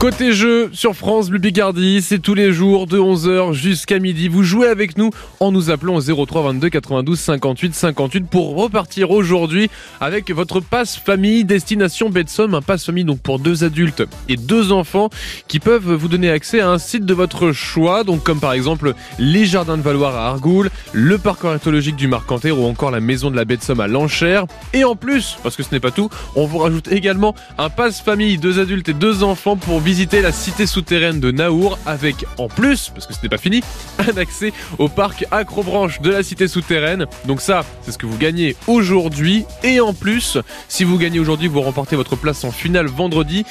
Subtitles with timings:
[0.00, 4.28] Côté jeu sur France Bleu Picardie, c'est tous les jours de 11h jusqu'à midi.
[4.28, 9.10] Vous jouez avec nous en nous appelant au 03 22 92 58 58 pour repartir
[9.10, 9.68] aujourd'hui
[10.00, 14.72] avec votre passe famille destination Betsom, un passe famille donc pour deux adultes et deux
[14.72, 15.10] enfants
[15.48, 18.94] qui peuvent vous donner accès à un site de votre choix, donc comme par exemple
[19.18, 23.30] les jardins de Valoir à Argoul, le parc ornithologique du Marcanterre ou encore la maison
[23.30, 24.46] de la Betsom à Lanchère.
[24.72, 28.00] Et en plus, parce que ce n'est pas tout, on vous rajoute également un passe
[28.00, 32.46] famille deux adultes et deux enfants pour visiter la cité souterraine de Naour avec en
[32.46, 33.60] plus, parce que ce n'est pas fini,
[33.98, 37.06] un accès au parc Acrobranche de la cité souterraine.
[37.24, 39.46] Donc ça, c'est ce que vous gagnez aujourd'hui.
[39.64, 43.44] Et en plus, si vous gagnez aujourd'hui, vous remportez votre place en finale vendredi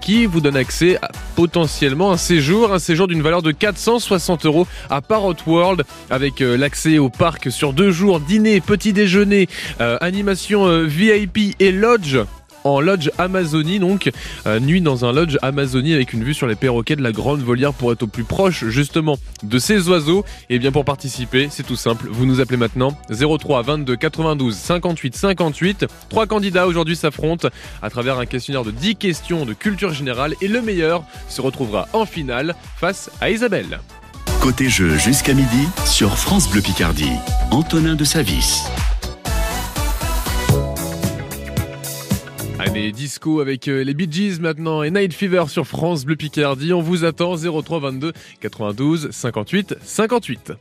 [0.00, 4.66] qui vous donne accès à potentiellement un séjour, un séjour d'une valeur de 460 euros
[4.88, 9.46] à Parrot World avec euh, l'accès au parc sur deux jours, dîner, petit déjeuner,
[9.82, 12.16] euh, animation euh, VIP et lodge
[12.64, 14.10] en lodge Amazonie, donc
[14.46, 17.40] euh, nuit dans un lodge Amazonie avec une vue sur les perroquets de la grande
[17.40, 20.24] volière pour être au plus proche justement de ces oiseaux.
[20.50, 25.16] Et bien pour participer, c'est tout simple, vous nous appelez maintenant 03 22 92 58
[25.16, 25.86] 58.
[26.08, 27.48] Trois candidats aujourd'hui s'affrontent
[27.82, 31.88] à travers un questionnaire de 10 questions de culture générale et le meilleur se retrouvera
[31.92, 33.80] en finale face à Isabelle.
[34.40, 37.12] Côté jeu jusqu'à midi sur France Bleu Picardie.
[37.52, 38.64] Antonin de Savis.
[42.64, 46.72] Allez, disco avec euh, les Bee Gees maintenant et Night Fever sur France Bleu Picardie.
[46.72, 50.52] On vous attend 03 22 92 58 58.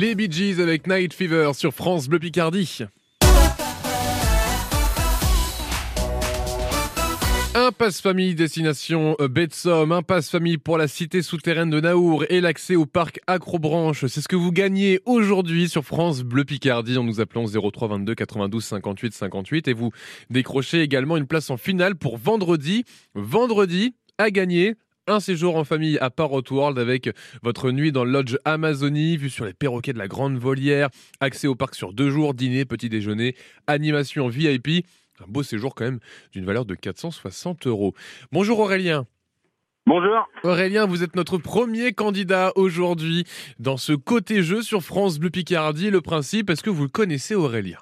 [0.00, 2.84] Les Bee avec Night Fever sur France Bleu Picardie.
[7.54, 11.80] Un passe famille destination baie de Somme, un passe famille pour la cité souterraine de
[11.80, 14.06] Naour et l'accès au parc Acrobranche.
[14.06, 18.14] C'est ce que vous gagnez aujourd'hui sur France Bleu Picardie en nous appelant 03 22
[18.14, 19.90] 92 58 58 et vous
[20.30, 22.84] décrochez également une place en finale pour vendredi.
[23.14, 24.76] Vendredi à gagner
[25.10, 27.10] un séjour en famille à Parrot World avec
[27.42, 30.88] votre nuit dans le lodge Amazonie, vue sur les perroquets de la Grande Volière,
[31.20, 33.34] accès au parc sur deux jours, dîner, petit déjeuner,
[33.66, 34.86] animation VIP.
[35.20, 35.98] Un beau séjour quand même
[36.32, 37.94] d'une valeur de 460 euros.
[38.32, 39.06] Bonjour Aurélien.
[39.86, 40.28] Bonjour.
[40.44, 43.24] Aurélien, vous êtes notre premier candidat aujourd'hui
[43.58, 45.90] dans ce côté jeu sur France Bleu Picardie.
[45.90, 47.78] Le principe, est-ce que vous le connaissez Aurélien?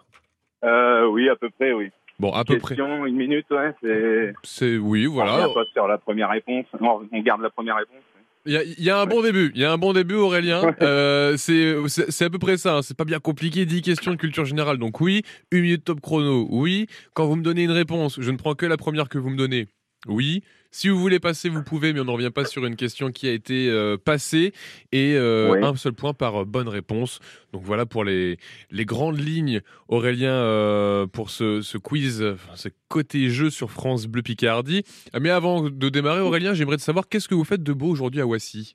[0.65, 1.91] Euh, Oui, à peu près, oui.
[2.19, 2.75] Bon, à peu près.
[2.76, 4.35] une minute, ouais, c'est.
[4.43, 5.49] C'est oui, voilà.
[5.49, 6.67] On pas sur la première réponse.
[6.81, 8.03] Non, on garde la première réponse.
[8.47, 10.15] Il y, a, il y a, un bon début, il y a un bon début
[10.15, 10.75] Aurélien.
[10.81, 12.82] Euh, c'est à peu près ça, hein.
[12.82, 14.79] c'est pas bien compliqué, 10 questions de culture générale.
[14.79, 16.87] Donc oui, une minute top chrono, oui.
[17.12, 19.37] Quand vous me donnez une réponse, je ne prends que la première que vous me
[19.37, 19.67] donnez.
[20.06, 20.43] Oui.
[20.79, 23.29] Si vous voulez passer, vous pouvez, mais on ne revient pas sur une question qui
[23.29, 24.53] a été euh, passée.
[24.93, 27.19] Et euh, un seul point par bonne réponse.
[27.53, 28.37] Donc voilà pour les,
[28.71, 34.23] les grandes lignes, Aurélien, euh, pour ce, ce quiz, ce côté jeu sur France Bleu
[34.23, 34.85] Picardie.
[35.21, 38.21] Mais avant de démarrer, Aurélien, j'aimerais te savoir qu'est-ce que vous faites de beau aujourd'hui
[38.21, 38.75] à Wassy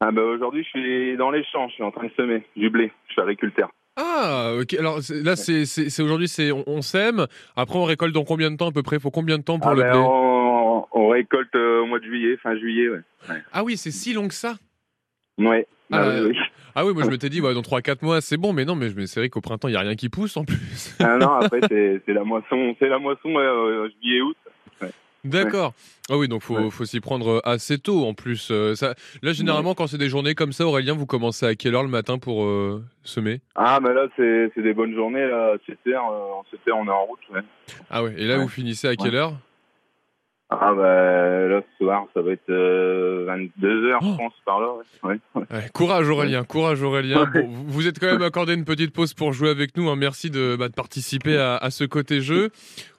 [0.00, 2.68] ah bah Aujourd'hui, je suis dans les champs, je suis en train de semer du
[2.68, 2.90] blé.
[3.06, 3.70] Je suis agriculteur.
[3.94, 4.74] Ah, ok.
[4.74, 7.26] Alors là, c'est aujourd'hui, c'est on, sème.
[7.54, 8.96] Après, on récolte dans combien de temps à peu près?
[8.96, 10.00] Il faut combien de temps pour ah le ben, blé?
[10.00, 10.35] on,
[11.04, 12.88] récolte euh, au mois de juillet, fin juillet.
[12.88, 13.42] Ouais.
[13.52, 14.56] Ah oui, c'est si long que ça?
[15.38, 15.66] Ouais.
[15.92, 16.36] Ah, ah, oui,
[16.74, 18.88] ah oui, moi je m'étais dit, ouais, dans 3-4 mois, c'est bon, mais non, mais
[19.06, 20.96] c'est vrai qu'au printemps, il n'y a rien qui pousse en plus.
[21.00, 24.36] ah non, après, c'est la moisson, c'est la moisson euh, juillet-août.
[25.26, 25.74] D'accord.
[26.08, 28.48] Ah oui, donc faut, faut s'y prendre euh, assez tôt en plus.
[28.50, 28.94] Euh, ça...
[29.22, 31.88] Là, généralement, quand c'est des journées comme ça, Aurélien, vous commencez à quelle heure le
[31.88, 33.40] matin pour euh, semer?
[33.56, 35.26] Ah, mais là, c'est des bonnes journées.
[35.26, 37.18] Là, 7 heures, en 7 heures, on est en route.
[37.90, 39.32] Ah ouais, et là, vous finissez à quelle heure?
[40.48, 44.68] Ah bah là ce soir ça va être 22 heures je pense par là.
[45.02, 45.18] Ouais.
[45.74, 47.28] courage Aurélien, courage Aurélien.
[47.66, 49.88] vous êtes quand même accordé une petite pause pour jouer avec nous.
[49.90, 49.96] Hein.
[49.96, 52.50] Merci de, bah, de participer à, à, ce côté jeu.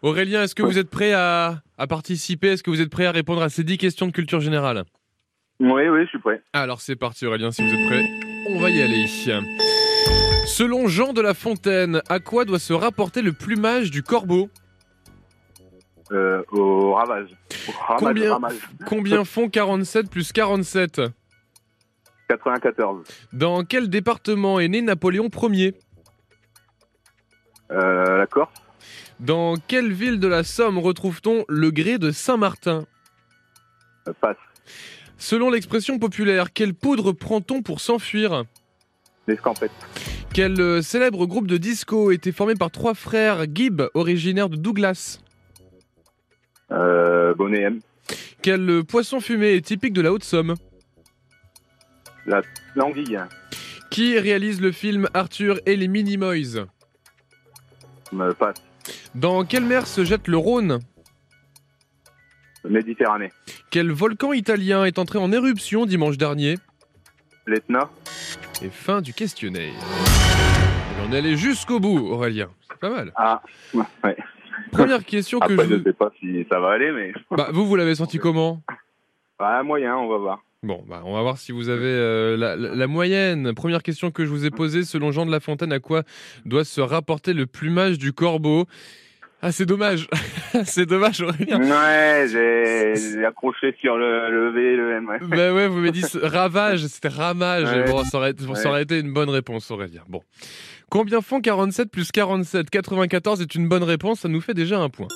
[0.02, 2.50] Aurélien, est-ce que vous êtes prêt à, à participer?
[2.50, 4.84] Est-ce que vous êtes prêt à répondre à ces 10 questions de culture générale?
[5.60, 6.42] Oui, oui, je suis prêt.
[6.54, 8.04] Alors c'est parti Aurélien, si vous êtes prêt,
[8.50, 9.08] on va y aller.
[10.46, 14.50] Selon Jean de La Fontaine, à quoi doit se rapporter le plumage du corbeau?
[16.12, 17.30] Euh, au ravage.
[18.00, 18.40] combien,
[18.86, 21.02] combien font 47 plus 47
[22.30, 23.06] 94.
[23.34, 25.76] Dans quel département est né Napoléon Ier?
[27.72, 28.54] Euh, La Corse.
[29.20, 32.86] Dans quelle ville de la Somme retrouve-t-on le grès de Saint-Martin?
[34.08, 34.38] Euh, Passe.
[35.18, 38.44] Selon l'expression populaire, quelle poudre prend-on pour s'enfuir?
[39.26, 39.72] L'escampette.
[40.34, 45.20] Quel euh, célèbre groupe de disco était formé par trois frères Gibb, originaires de Douglas?
[46.72, 47.80] Euh, Bonnet M.
[48.42, 50.56] Quel poisson fumé est typique de la Haute-Somme
[52.26, 52.42] La
[52.76, 53.20] languille.
[53.90, 56.66] Qui réalise le film Arthur et les Minimoys
[58.12, 58.58] Me passe.
[59.16, 60.80] Dans quelle mer se jette le Rhône
[62.68, 63.32] Méditerranée.
[63.70, 66.56] Quel volcan italien est entré en éruption dimanche dernier
[67.46, 67.90] L'Etna.
[68.62, 69.74] Et fin du questionnaire.
[71.08, 72.50] on est allé jusqu'au bout, Aurélien.
[72.70, 73.12] C'est pas mal.
[73.16, 73.42] Ah,
[73.74, 74.18] ouais.
[74.72, 75.62] Première question que je.
[75.62, 77.14] Je ne sais pas si ça va aller, mais.
[77.32, 78.62] Bah, vous, vous l'avez senti comment
[79.40, 80.44] Bah, moyen, on va voir.
[80.64, 83.54] Bon, bah, on va voir si vous avez euh, la, moyenne.
[83.54, 86.02] Première question que je vous ai posée, selon Jean de La Fontaine, à quoi
[86.46, 88.66] doit se rapporter le plumage du corbeau?
[89.40, 90.08] Ah, c'est dommage.
[90.66, 91.62] c'est dommage, Aurélien.
[91.62, 95.08] Ouais, j'ai accroché sur le, le V le M.
[95.08, 95.20] Ouais.
[95.22, 97.68] Bah ouais, vous m'avez dit ravage, c'était ramage.
[97.86, 100.02] Bon, ça aurait, ça aurait été une bonne réponse, Aurélien.
[100.10, 100.24] Bon.
[100.90, 104.90] Combien font 47 plus 47 94 est une bonne réponse, ça nous fait déjà un
[104.90, 105.10] point.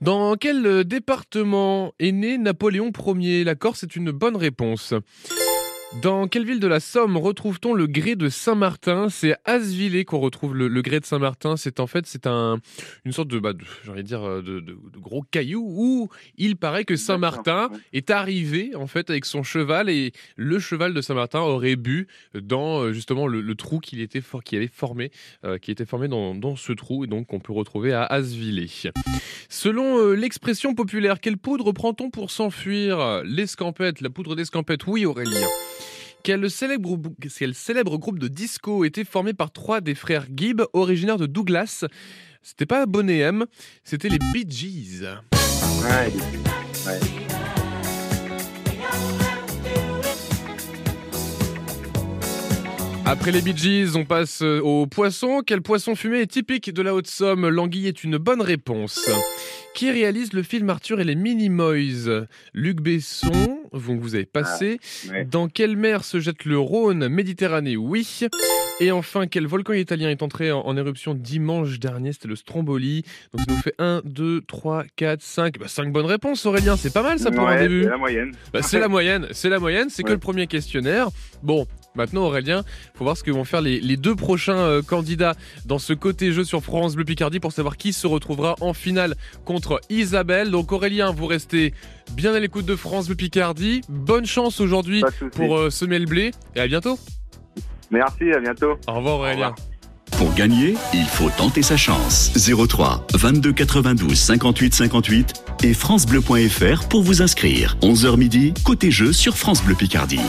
[0.00, 3.44] Dans quel euh, département est né Napoléon Ier?
[3.44, 4.94] La Corse est une bonne réponse.
[6.02, 9.08] Dans quelle ville de la Somme retrouve-t-on le grès de Saint-Martin?
[9.08, 11.56] C'est à Asvillé qu'on retrouve le, grès de Saint-Martin.
[11.56, 12.58] C'est en fait c'est un
[13.04, 13.52] une sorte de, bah,
[14.02, 19.24] dire euh, de, gros caillou où il paraît que Saint-Martin est arrivé en fait avec
[19.24, 24.00] son cheval et le cheval de Saint-Martin aurait bu dans euh, justement le, trou qu'il
[24.00, 25.12] était qui avait formé
[25.44, 28.68] euh, qui était formé dans, dans, ce trou et donc qu'on peut retrouver à Asvillé.
[29.48, 33.22] Selon l'expression populaire, quelle poudre prend-on pour s'enfuir?
[33.24, 34.86] L'escampette, la poudre d'escampette.
[34.86, 35.46] Oui Aurélien.
[36.24, 41.84] Quel célèbre, groupe de disco était formé par trois des frères Gibb, originaires de Douglas?
[42.42, 43.44] C'était pas Bonnet M,
[43.84, 45.04] c'était les Bee Gees.
[53.06, 55.42] Après les Bee Gees, on passe euh, au poisson.
[55.46, 59.10] Quel poisson fumé est typique de la Haute-Somme L'anguille est une bonne réponse.
[59.74, 62.26] Qui réalise le film Arthur et les Minimoys?
[62.54, 64.78] Luc Besson, vous, vous avez passé.
[65.10, 65.24] ouais.
[65.26, 67.08] Dans quelle mer se jette le Rhône?
[67.08, 68.20] Méditerranée Oui.
[68.80, 72.12] Et enfin, quel volcan italien est entré en, en éruption dimanche dernier?
[72.14, 73.04] C'était le Stromboli.
[73.34, 75.54] Donc ça nous fait 1, 2, 3, 4, 5.
[75.66, 76.76] 5 bonnes réponses, Aurélien.
[76.76, 77.82] C'est pas mal ça pour un début.
[77.82, 78.32] c'est la moyenne.
[78.52, 81.08] Bah, c'est la moyenne, c'est la moyenne, c'est que le premier questionnaire.
[81.42, 82.62] Bon, maintenant Aurélien,
[82.94, 85.34] faut voir ce que vont faire les, les deux prochains euh, candidats
[85.64, 89.14] dans ce côté jeu sur France Bleu Picardie pour savoir qui se retrouvera en finale
[89.44, 90.50] contre Isabelle.
[90.50, 91.72] Donc Aurélien, vous restez
[92.12, 93.82] bien à l'écoute de France Bleu Picardie.
[93.88, 96.98] Bonne chance aujourd'hui pour euh, semer le blé et à bientôt.
[97.90, 98.76] Merci, à bientôt.
[98.88, 99.54] Au revoir Aurélien.
[100.18, 102.32] Pour gagner, il faut tenter sa chance.
[102.36, 107.76] 03 22 92 58 58 et francebleu.fr pour vous inscrire.
[107.82, 110.20] 11h midi, côté jeu sur France Bleu Picardie.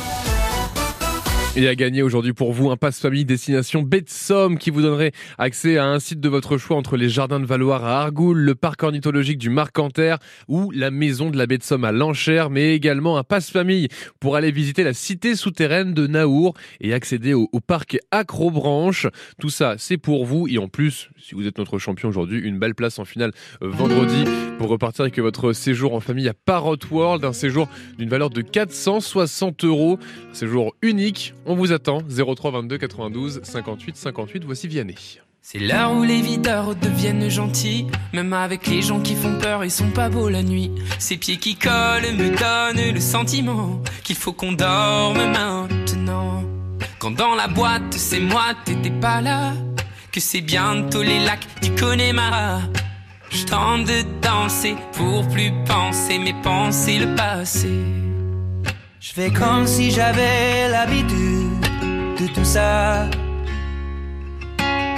[1.58, 5.14] Et à gagner aujourd'hui pour vous un passe-famille destination baie de Somme qui vous donnerait
[5.38, 8.56] accès à un site de votre choix entre les jardins de Valoir à Argoul, le
[8.56, 10.18] parc ornithologique du Marcanterre
[10.50, 13.88] ou la maison de la baie de Somme à Lanchère, mais également un passe-famille
[14.20, 19.08] pour aller visiter la cité souterraine de Naour et accéder au, au parc Acrobranche.
[19.40, 22.60] Tout ça, c'est pour vous et en plus, si vous êtes notre champion aujourd'hui, une
[22.60, 23.32] belle place en finale
[23.62, 24.26] euh, vendredi
[24.58, 28.42] pour repartir avec votre séjour en famille à Parrot World, un séjour d'une valeur de
[28.42, 30.00] 460 euros.
[30.32, 31.34] Un séjour unique.
[31.46, 32.00] On vous attend.
[32.10, 34.44] 03 22 92 58 58.
[34.46, 35.20] Voici Vianney.
[35.44, 39.70] C'est l'heure où les videurs deviennent gentils, même avec les gens qui font peur, ils
[39.70, 40.72] sont pas beaux la nuit.
[40.98, 46.44] Ces pieds qui collent me donnent le sentiment qu'il faut qu'on dorme maintenant.
[46.98, 49.54] Quand dans la boîte, c'est moi, t'étais pas là,
[50.12, 52.62] que c'est bientôt les lacs du Connemara.
[53.30, 57.70] Je tente de danser pour plus penser, mais penser le passé.
[59.08, 61.62] Je fais comme si j'avais l'habitude
[62.20, 63.06] de tout ça.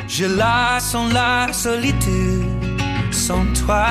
[0.07, 2.45] Je la sens la solitude
[3.11, 3.85] sans toi.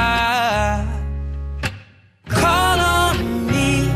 [2.31, 3.15] Call on
[3.47, 3.91] me,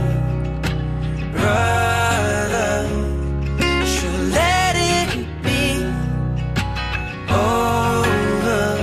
[1.32, 2.84] brother.
[3.94, 5.82] Je let it be
[7.30, 8.76] over.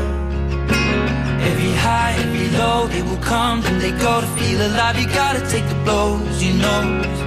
[1.50, 5.00] Every high, every low, they will come and they go to feel alive.
[5.00, 7.27] You gotta take the blows, you know.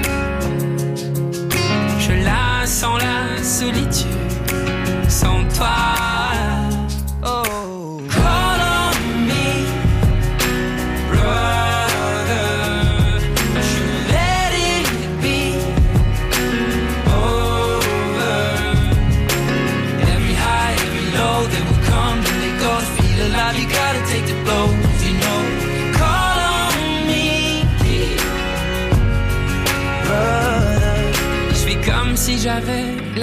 [2.81, 4.07] Sens la solitude
[5.07, 6.00] sans toi.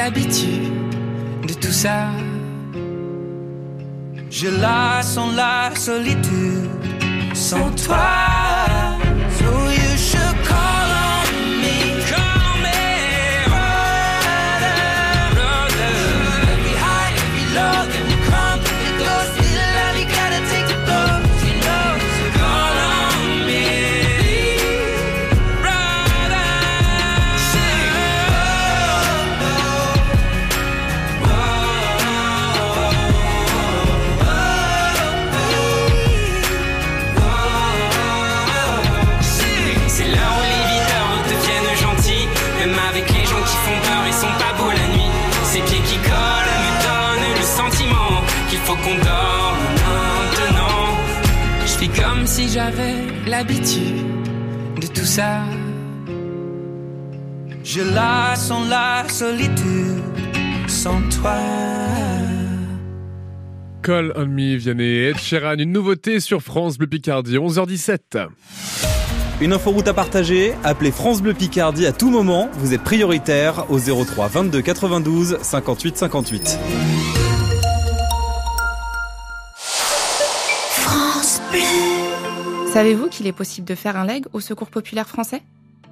[0.08, 0.72] L'habitude
[1.46, 2.06] de tout ça.
[4.30, 6.70] Je la sens la solitude
[7.34, 8.17] sans toi.
[52.38, 52.94] Si j'avais
[53.26, 53.96] l'habitude
[54.80, 55.42] de tout ça.
[57.64, 60.04] Je la sens la solitude
[60.68, 61.36] sans toi.
[63.82, 65.08] Call on me, Vianney.
[65.08, 68.28] Ed Sheeran, une nouveauté sur France Bleu Picardie, 11h17.
[69.40, 73.80] Une inforoute à partager, appelez France Bleu Picardie à tout moment, vous êtes prioritaire au
[73.80, 76.58] 03 22 92 58 58.
[82.78, 85.42] Savez-vous qu'il est possible de faire un leg au Secours populaire français?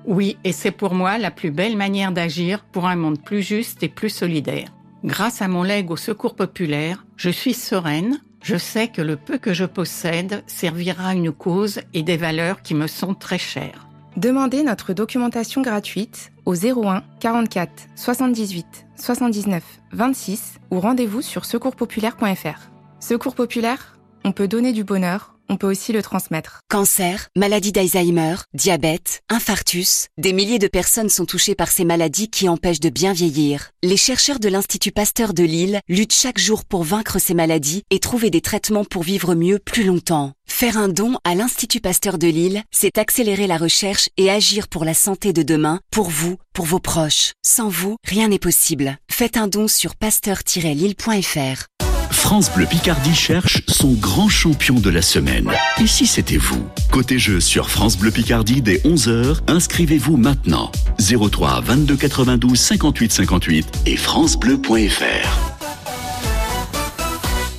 [0.05, 3.83] Oui, et c'est pour moi la plus belle manière d'agir pour un monde plus juste
[3.83, 4.69] et plus solidaire.
[5.03, 9.37] Grâce à mon legs au secours populaire, je suis sereine, je sais que le peu
[9.37, 13.89] que je possède servira à une cause et des valeurs qui me sont très chères.
[14.17, 22.71] Demandez notre documentation gratuite au 01 44 78 79 26 ou rendez-vous sur secourspopulaire.fr.
[23.01, 26.61] Secours populaire, on peut donner du bonheur on peut aussi le transmettre.
[26.69, 32.49] Cancer, maladie d'Alzheimer, diabète, infarctus, des milliers de personnes sont touchées par ces maladies qui
[32.49, 33.71] empêchent de bien vieillir.
[33.83, 37.99] Les chercheurs de l'Institut Pasteur de Lille luttent chaque jour pour vaincre ces maladies et
[37.99, 40.33] trouver des traitements pour vivre mieux plus longtemps.
[40.49, 44.85] Faire un don à l'Institut Pasteur de Lille, c'est accélérer la recherche et agir pour
[44.85, 47.33] la santé de demain, pour vous, pour vos proches.
[47.45, 48.97] Sans vous, rien n'est possible.
[49.11, 51.67] Faites un don sur pasteur-lille.fr.
[52.17, 55.49] France Bleu Picardie cherche son grand champion de la semaine.
[55.81, 56.67] Et si c'était vous?
[56.91, 60.73] Côté jeu sur France Bleu Picardie dès 11h, inscrivez-vous maintenant.
[60.99, 65.56] 03 22 92 58 58 et francebleu.fr.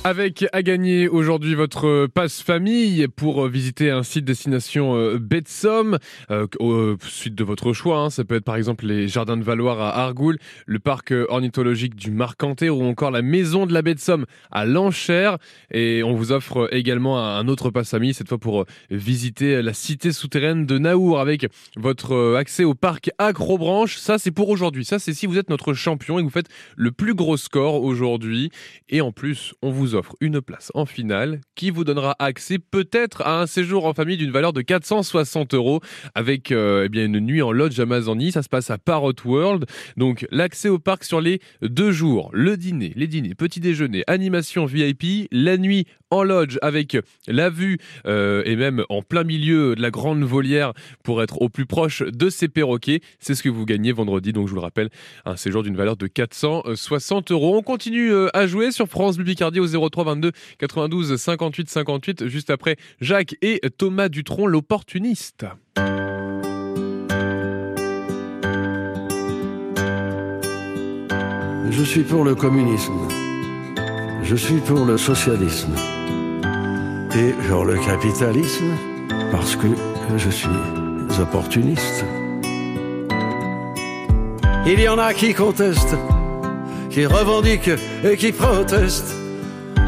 [0.04, 5.98] Avec à gagner aujourd'hui votre passe famille pour visiter un site destination euh, Somme,
[6.30, 7.98] euh, au suite de votre choix.
[7.98, 8.10] Hein.
[8.10, 12.12] Ça peut être par exemple les jardins de Valoir à Argoul, le parc ornithologique du
[12.12, 15.36] Marcanté ou encore la maison de la Somme à Lanchère.
[15.72, 20.12] Et on vous offre également un autre passe famille, cette fois pour visiter la cité
[20.12, 23.96] souterraine de Naour avec votre accès au parc Acrobranche.
[23.96, 24.84] Ça, c'est pour aujourd'hui.
[24.84, 28.50] Ça, c'est si vous êtes notre champion et vous faites le plus gros score aujourd'hui.
[28.88, 33.40] Et en plus, on vous une place en finale qui vous donnera accès peut-être à
[33.40, 35.80] un séjour en famille d'une valeur de 460 euros
[36.14, 38.32] avec euh, eh bien une nuit en lodge Amazonie.
[38.32, 39.66] Ça se passe à Parrot World.
[39.96, 44.64] Donc l'accès au parc sur les deux jours, le dîner, les dîners, petit déjeuner, animation
[44.66, 46.96] VIP, la nuit en lodge avec
[47.26, 50.72] la vue euh, et même en plein milieu de la grande volière
[51.02, 53.00] pour être au plus proche de ces perroquets.
[53.18, 54.32] C'est ce que vous gagnez vendredi.
[54.32, 54.90] Donc je vous le rappelle,
[55.24, 57.56] un séjour d'une valeur de 460 euros.
[57.56, 62.28] On continue euh, à jouer sur France Bleu Picardie au 03 22 92 58 58
[62.28, 65.46] juste après Jacques et Thomas Dutronc l'opportuniste.
[71.70, 73.08] Je suis pour le communisme.
[74.22, 75.74] Je suis pour le socialisme.
[77.14, 78.70] Et pour le capitalisme
[79.32, 79.66] parce que
[80.16, 80.48] je suis
[81.20, 82.04] opportuniste.
[84.66, 85.96] Il y en a qui contestent,
[86.90, 87.70] qui revendiquent
[88.04, 89.14] et qui protestent.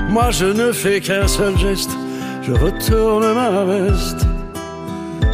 [0.09, 1.91] Moi je ne fais qu'un seul geste,
[2.43, 4.27] je retourne ma veste,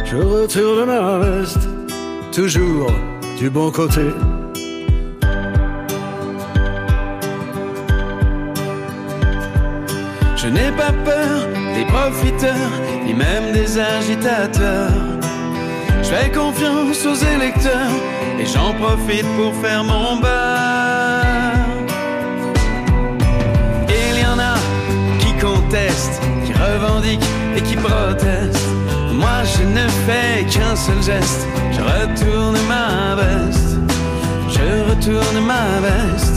[0.05, 1.67] je retourne ma veste,
[2.33, 2.91] toujours
[3.39, 4.07] du bon côté.
[10.35, 12.71] Je n'ai pas peur des profiteurs,
[13.05, 14.91] ni même des agitateurs.
[16.01, 17.93] Je fais confiance aux électeurs
[18.39, 21.25] et j'en profite pour faire mon beurre.
[23.89, 24.55] Il y en a
[25.19, 28.69] qui contestent, qui revendiquent et qui protestent.
[29.13, 33.77] Moi je ne fais qu'un seul geste, je retourne ma veste,
[34.49, 36.36] je retourne ma veste,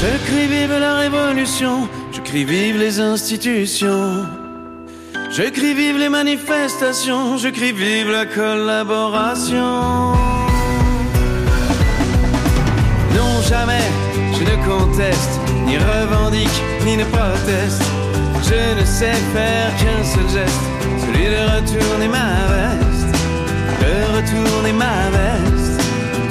[0.00, 4.26] Je crie vive la révolution, je crie vive les institutions.
[5.30, 10.14] Je crie vive les manifestations, je crie vive la collaboration.
[13.16, 13.86] Non, jamais
[14.32, 17.95] je ne conteste, ni revendique, ni ne proteste.
[18.48, 20.60] Je ne sais faire qu'un seul geste,
[21.00, 23.12] celui de retourner ma veste,
[23.80, 25.80] de retourner ma veste,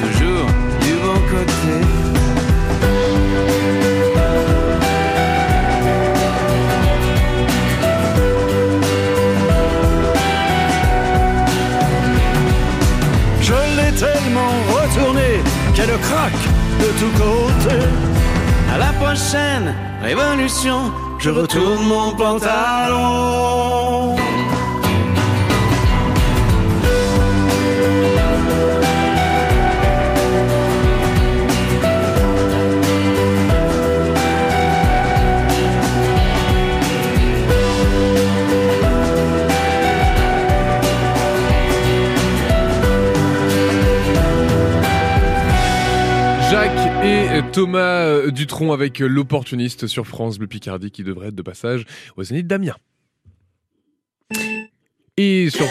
[0.01, 0.47] toujours
[0.80, 1.75] du bon côté.
[13.41, 15.30] Je l'ai tellement retourné
[15.75, 16.45] qu'elle craque
[16.80, 17.86] de tous côtés.
[18.73, 20.93] À la prochaine révolution,
[21.25, 23.85] je retourne mon pantalon.
[47.55, 51.85] Thomas euh, Dutronc avec euh, l'opportuniste sur France Bleu Picardie qui devrait être de passage
[52.17, 52.75] au Zénith d'Amiens.
[55.15, 55.65] Et sur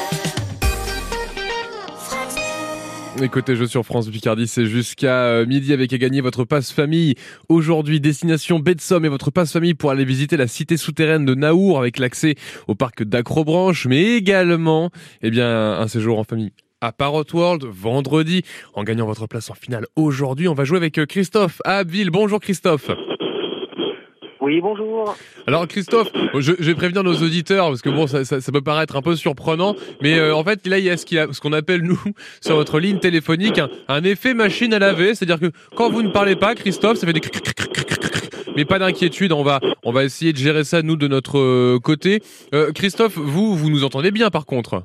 [3.23, 7.17] Et jeu sur France Picardie, c'est jusqu'à euh, midi avec à gagner votre passe famille.
[7.51, 11.79] Aujourd'hui, destination baie et votre passe famille pour aller visiter la cité souterraine de Naour
[11.79, 12.35] avec l'accès
[12.67, 16.53] au parc d'Acrobranche, mais également, eh bien, un séjour en famille
[16.85, 18.43] à Parrot World vendredi.
[18.75, 22.11] En gagnant votre place en finale aujourd'hui, on va jouer avec euh, Christophe à Abbeville.
[22.11, 22.91] Bonjour Christophe.
[24.41, 25.17] Oui, bonjour.
[25.47, 28.61] Alors Christophe, je, je vais prévenir nos auditeurs parce que bon, ça, ça, ça peut
[28.61, 31.21] paraître un peu surprenant, mais euh, en fait là il y a ce qu'il y
[31.21, 31.99] a- ce qu'on appelle nous
[32.43, 36.11] sur votre ligne téléphonique un, un effet machine à laver, c'est-à-dire que quand vous ne
[36.11, 37.23] parlez pas, Christophe, ça fait des
[38.55, 41.79] mais pas d'inquiétude, on va on va essayer de gérer ça nous de notre euh,
[41.83, 42.23] côté.
[42.53, 44.83] Euh, Christophe, vous vous nous entendez bien par contre?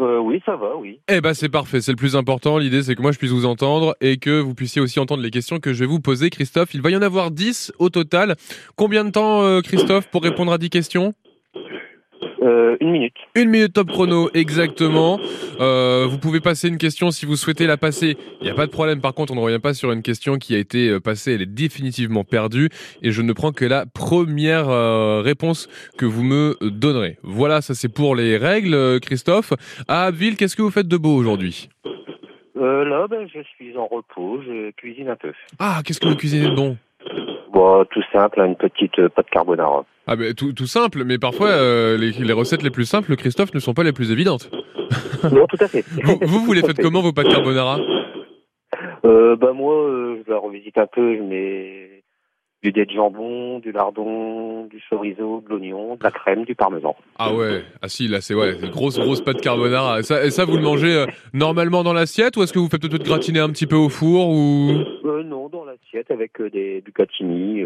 [0.00, 1.00] Euh, oui, ça va, oui.
[1.08, 2.58] eh ben c'est parfait, c'est le plus important.
[2.58, 5.30] L'idée c'est que moi je puisse vous entendre et que vous puissiez aussi entendre les
[5.30, 6.74] questions que je vais vous poser, Christophe.
[6.74, 8.36] Il va y en avoir 10 au total.
[8.74, 11.14] Combien de temps, euh, Christophe, pour répondre à 10 questions?
[12.42, 13.14] Euh, une minute.
[13.36, 15.20] Une minute top chrono, exactement.
[15.60, 18.16] Euh, vous pouvez passer une question si vous souhaitez la passer.
[18.40, 19.00] Il n'y a pas de problème.
[19.00, 21.34] Par contre, on ne revient pas sur une question qui a été euh, passée.
[21.34, 22.68] Elle est définitivement perdue.
[23.02, 27.18] Et je ne prends que la première euh, réponse que vous me donnerez.
[27.22, 29.52] Voilà, ça c'est pour les règles, euh, Christophe.
[29.86, 31.68] À Abbeville, qu'est-ce que vous faites de beau aujourd'hui?
[32.56, 35.32] Euh, là, ben, je suis en repos, je cuisine un peu.
[35.58, 36.76] Ah, qu'est-ce que vous cuisinez de bon?
[37.52, 39.84] Bon, tout simple, une petite euh, pâte carbonara.
[40.06, 43.52] Ah ben tout, tout simple, mais parfois euh, les, les recettes les plus simples, Christophe,
[43.54, 44.50] ne sont pas les plus évidentes.
[45.32, 45.84] non, tout à fait.
[46.02, 47.78] Vous, vous, vous les faites comment vos pâtes carbonara?
[49.04, 52.01] Euh, Ben moi, euh, je la revisite un peu, je mets
[52.62, 56.94] du dé de jambon, du lardon, du chorizo, de l'oignon, de la crème, du parmesan.
[57.18, 60.00] Ah ouais, ah si, là c'est ouais, grosse grosse pâte carbonara.
[60.00, 62.68] Et ça, et ça vous le mangez euh, normalement dans l'assiette ou est-ce que vous
[62.68, 64.70] faites peut-être gratiner un petit peu au four ou?
[65.04, 67.62] Euh, non, dans l'assiette avec euh, des bucatini.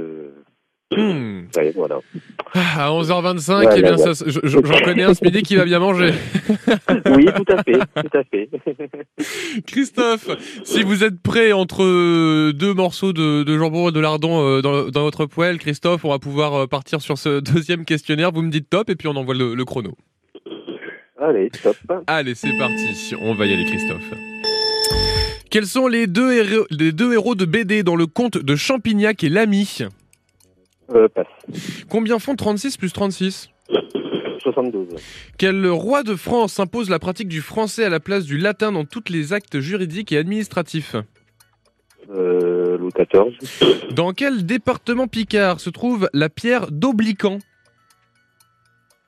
[0.97, 1.47] Hmm.
[1.57, 1.99] ouais, voilà.
[2.55, 5.81] À 11h25, Ouais, eh bien je- je- j'en connais un ce midi qui va bien
[5.81, 6.13] manger.
[7.07, 8.49] Oui, tout à fait, tout à fait.
[9.67, 10.29] Christophe,
[10.65, 14.63] si vous êtes prêt entre euh, deux morceaux de, de jambon et de lardon euh,
[14.63, 18.31] dans, dans votre poêle, Christophe, on va pouvoir euh, partir sur ce deuxième questionnaire.
[18.33, 19.97] Vous me dites top et puis on envoie le, le chrono.
[21.21, 21.77] Allez, top.
[22.07, 23.15] Allez, c'est parti.
[23.21, 24.05] On va y aller, Christophe.
[25.51, 29.25] Quels sont les deux, héros, les deux héros de BD dans le conte de Champignac
[29.25, 29.79] et l'ami?
[30.95, 31.27] Euh, passe.
[31.89, 33.51] Combien font 36 plus 36
[34.43, 34.87] 72.
[35.39, 38.85] Quel roi de France impose la pratique du français à la place du latin dans
[38.85, 40.95] tous les actes juridiques et administratifs
[42.15, 43.93] Euh, Louis XIV.
[43.93, 47.39] Dans quel département Picard se trouve la pierre d'Obliquant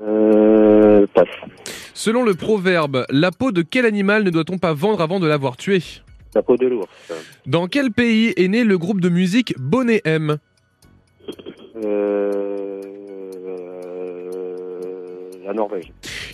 [0.01, 1.29] Euh, passe.
[1.95, 5.57] Selon le proverbe, la peau de quel animal ne doit-on pas vendre avant de l'avoir
[5.57, 5.81] tué
[6.35, 6.89] La peau de l'ours.
[7.47, 10.39] Dans quel pays est né le groupe de musique Bonnet M
[15.45, 15.93] la Norvège.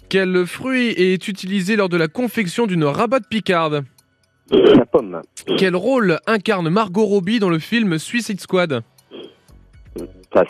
[0.09, 3.85] Quel fruit est utilisé lors de la confection d'une rabotte picarde
[4.51, 5.23] La pomme.
[5.57, 8.83] Quel rôle incarne Margot Robbie dans le film Suicide Squad?
[10.31, 10.49] Passe.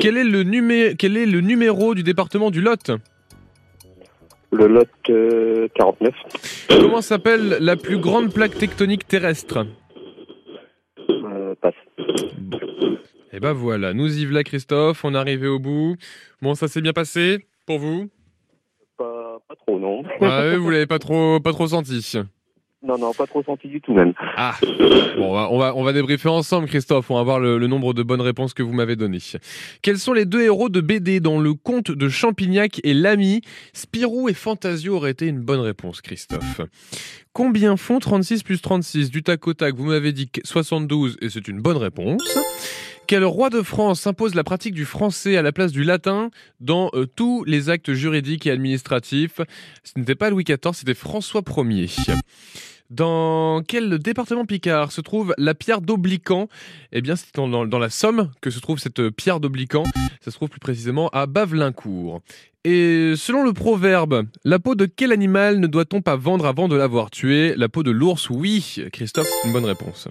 [0.00, 2.90] quel est, le numé- quel est le numéro du département du Lot?
[4.52, 6.14] Le Lot euh, 49.
[6.68, 9.66] Comment s'appelle la plus grande plaque tectonique terrestre?
[11.08, 11.74] Euh, passe.
[13.32, 15.96] Et ben voilà, nous y voilà Christophe, on est arrivé au bout.
[16.42, 18.08] Bon, ça s'est bien passé pour vous?
[18.96, 20.02] Pas, pas trop, non.
[20.20, 22.16] Ah oui, vous l'avez pas trop, pas trop senti.
[22.82, 24.12] Non, non, pas trop senti du tout même.
[24.36, 27.10] Ah, bon, on va, on va, on va débriefer ensemble, Christophe.
[27.10, 29.18] On va voir le, le nombre de bonnes réponses que vous m'avez données.
[29.82, 33.40] Quels sont les deux héros de BD dans le conte de Champignac et l'ami?
[33.72, 36.60] Spirou et Fantasio auraient été une bonne réponse, Christophe.
[37.32, 41.28] Combien font 36 plus 36 Du tac au tac, vous m'avez dit que 72 et
[41.28, 42.22] c'est une bonne réponse.
[43.06, 46.90] Quel roi de France impose la pratique du français à la place du latin dans
[46.94, 49.40] euh, tous les actes juridiques et administratifs?
[49.84, 51.88] Ce n'était pas Louis XIV, c'était François Ier.
[52.90, 56.48] Dans quel département Picard se trouve la pierre d'Obliquant?
[56.92, 59.84] Eh bien, c'est dans, la Somme que se trouve cette pierre d'Obliquant.
[60.20, 62.20] Ça se trouve plus précisément à Bavelincourt.
[62.64, 66.74] Et selon le proverbe, la peau de quel animal ne doit-on pas vendre avant de
[66.74, 67.54] l'avoir tué?
[67.56, 68.82] La peau de l'ours, oui.
[68.92, 70.08] Christophe, c'est une bonne réponse.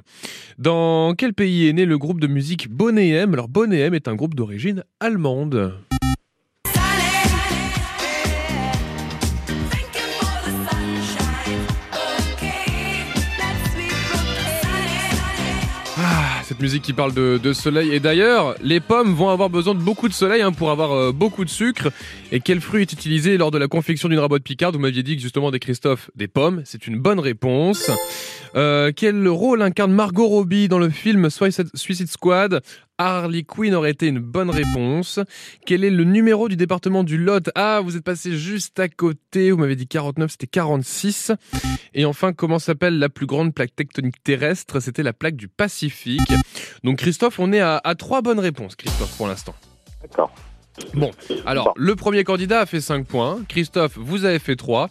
[0.58, 3.34] Dans quel pays est né le groupe de musique Bonnet M?
[3.34, 5.74] Alors, est un groupe d'origine allemande.
[16.65, 17.93] Musique qui parle de, soleil.
[17.93, 21.12] Et d'ailleurs, les pommes vont avoir besoin de beaucoup de soleil hein, pour avoir euh,
[21.12, 21.89] beaucoup de sucre.
[22.32, 25.19] Et quel fruit est utilisé lors de la confection d'une rabote picarde Vous m'aviez dit
[25.19, 26.63] justement des Christophe, des pommes.
[26.65, 27.91] C'est une bonne réponse.
[28.56, 32.63] Euh, quel rôle incarne Margot Robbie dans le film Suicide Squad?
[32.97, 35.19] Harley Quinn aurait été une bonne réponse.
[35.65, 37.49] Quel est le numéro du département du Lot?
[37.55, 39.51] Ah, vous êtes passé juste à côté.
[39.51, 41.31] Vous m'avez dit 49, c'était 46.
[41.93, 44.79] Et enfin, comment s'appelle la plus grande plaque tectonique terrestre?
[44.79, 46.34] C'était la plaque du Pacifique.
[46.84, 49.55] Donc Christophe, on est à, à trois bonnes réponses, Christophe, pour l'instant.
[50.01, 50.34] D'accord.
[50.93, 51.12] Bon,
[51.45, 53.39] alors le premier candidat a fait 5 points.
[53.47, 54.89] Christophe, vous avez fait 3.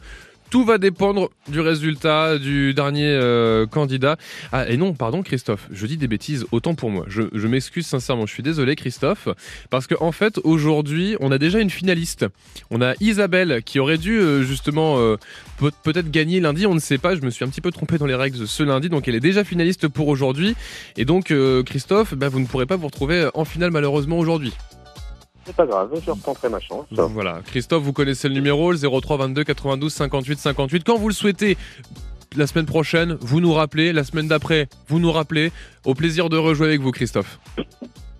[0.54, 4.18] Tout va dépendre du résultat du dernier euh, candidat.
[4.52, 7.06] Ah, et non, pardon Christophe, je dis des bêtises, autant pour moi.
[7.08, 9.26] Je, m'excuse sincèrement, je suis désolé Christophe,
[9.68, 12.26] parce qu'en en fait, aujourd'hui, on a déjà une finaliste.
[12.70, 15.16] On a Isabelle qui aurait dû euh, justement euh,
[15.58, 17.98] peut- peut-être gagner lundi, on ne sait pas, je me suis un petit peu trompé
[17.98, 20.54] dans les règles ce lundi, donc elle est déjà finaliste pour aujourd'hui.
[20.96, 21.34] Et donc
[21.66, 24.52] Christophe, bah, vous ne pourrez pas vous retrouver en finale malheureusement aujourd'hui.
[25.46, 26.86] C'est pas grave, je retenterai ma chance.
[26.90, 30.84] Voilà, Christophe, vous connaissez le numéro, le 03 22 92 58 58.
[30.84, 31.56] Quand vous le souhaitez,
[32.36, 35.52] la semaine prochaine, vous nous rappelez, la semaine d'après, vous nous rappelez.
[35.84, 37.38] Au plaisir de rejouer avec vous, Christophe.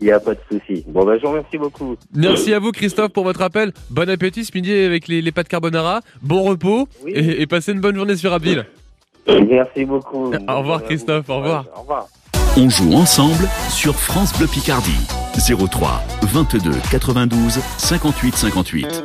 [0.00, 0.84] Il n'y a pas de souci.
[0.88, 1.96] Bon, ben, je vous remercie beaucoup.
[2.14, 3.72] Merci à vous, Christophe, pour votre appel.
[3.90, 6.00] Bon appétit ce midi avec les, les pâtes carbonara.
[6.20, 8.66] Bon repos et, et passez une bonne journée sur Abbeville.
[9.26, 10.32] Merci beaucoup.
[10.48, 11.28] Au revoir, Christophe.
[11.30, 11.64] Au revoir.
[11.74, 12.08] Au revoir.
[12.56, 14.92] On joue ensemble sur France Bleu Picardie.
[15.36, 19.04] 03 22 92 58 58.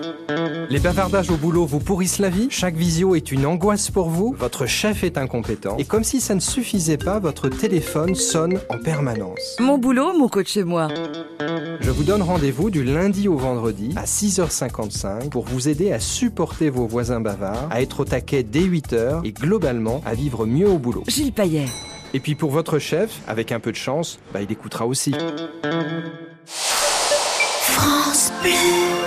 [0.69, 4.35] Les bavardages au boulot vous pourrissent la vie Chaque visio est une angoisse pour vous
[4.37, 8.77] Votre chef est incompétent Et comme si ça ne suffisait pas, votre téléphone sonne en
[8.77, 9.57] permanence.
[9.59, 10.89] Mon boulot, mon coach chez moi.
[11.79, 16.69] Je vous donne rendez-vous du lundi au vendredi à 6h55 pour vous aider à supporter
[16.69, 20.77] vos voisins bavards, à être au taquet dès 8h et globalement à vivre mieux au
[20.77, 21.03] boulot.
[21.07, 21.65] Gilles Payet.
[22.13, 25.13] Et puis pour votre chef, avec un peu de chance, bah il écoutera aussi.
[27.61, 28.51] France Bleu.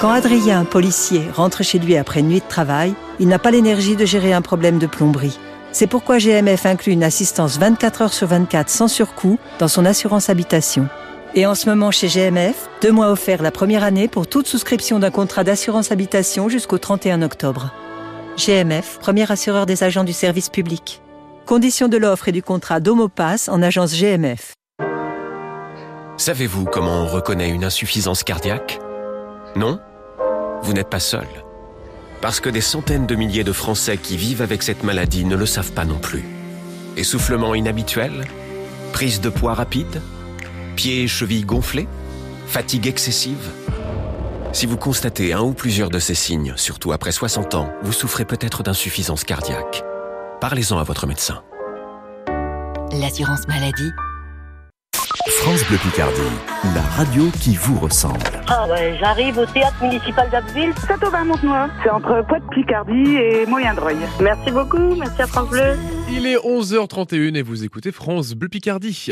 [0.00, 3.96] Quand Adrien, policier, rentre chez lui après une nuit de travail, il n'a pas l'énergie
[3.96, 5.38] de gérer un problème de plomberie.
[5.72, 10.28] C'est pourquoi GMF inclut une assistance 24 heures sur 24 sans surcoût dans son assurance
[10.28, 10.88] habitation.
[11.34, 14.98] Et en ce moment chez GMF, deux mois offerts la première année pour toute souscription
[14.98, 17.72] d'un contrat d'assurance habitation jusqu'au 31 octobre.
[18.36, 21.00] GMF, premier assureur des agents du service public.
[21.46, 24.54] Conditions de l'offre et du contrat d'Homopass en agence GMF.
[26.16, 28.78] Savez-vous comment on reconnaît une insuffisance cardiaque?
[29.56, 29.80] Non?
[30.62, 31.26] Vous n'êtes pas seul.
[32.20, 35.46] Parce que des centaines de milliers de Français qui vivent avec cette maladie ne le
[35.46, 36.22] savent pas non plus.
[36.96, 38.24] Essoufflement inhabituel?
[38.92, 40.00] Prise de poids rapide?
[40.76, 41.88] Pieds et chevilles gonflés?
[42.46, 43.50] Fatigue excessive?
[44.52, 48.24] Si vous constatez un ou plusieurs de ces signes, surtout après 60 ans, vous souffrez
[48.24, 49.82] peut-être d'insuffisance cardiaque.
[50.42, 51.40] Parlez-en à votre médecin.
[53.00, 53.92] L'assurance maladie.
[55.38, 56.20] France Bleu Picardie,
[56.74, 58.18] la radio qui vous ressemble.
[58.48, 60.74] Ah ouais, j'arrive au théâtre municipal d'Abbeville.
[60.88, 61.68] Ça tombe à Montenoy.
[61.84, 63.98] C'est entre Pointe-Picardie et Moyen-Dreuil.
[64.20, 65.78] Merci beaucoup, merci à France Bleu.
[66.10, 69.10] Il est 11h31 et vous écoutez France Bleu Picardie.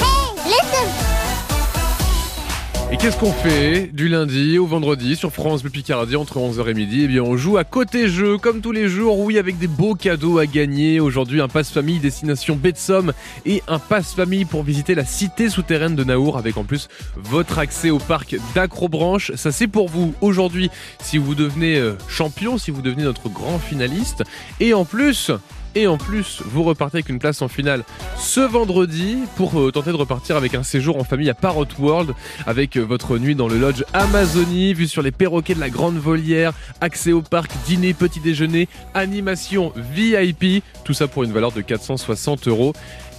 [2.93, 6.75] Et qu'est-ce qu'on fait du lundi au vendredi sur France Bleu Picardie entre 11h et
[6.75, 7.03] midi?
[7.05, 9.95] Eh bien, on joue à côté jeu, comme tous les jours, oui, avec des beaux
[9.95, 10.99] cadeaux à gagner.
[10.99, 12.75] Aujourd'hui, un passe-famille destination baie
[13.47, 17.91] et un passe-famille pour visiter la cité souterraine de Naour, avec en plus votre accès
[17.91, 19.31] au parc d'Acrobranche.
[19.37, 20.69] Ça, c'est pour vous aujourd'hui
[21.01, 24.25] si vous devenez euh, champion, si vous devenez notre grand finaliste.
[24.59, 25.31] Et en plus,
[25.75, 27.85] et en plus, vous repartez avec une place en finale
[28.19, 32.15] ce vendredi pour euh, tenter de repartir avec un séjour en famille à Parrot World
[32.47, 35.97] avec euh, votre nuit dans le lodge Amazonie, vue sur les perroquets de la Grande
[35.97, 41.61] Volière, accès au parc, dîner, petit déjeuner, animation VIP, tout ça pour une valeur de
[41.61, 42.73] 460 euros.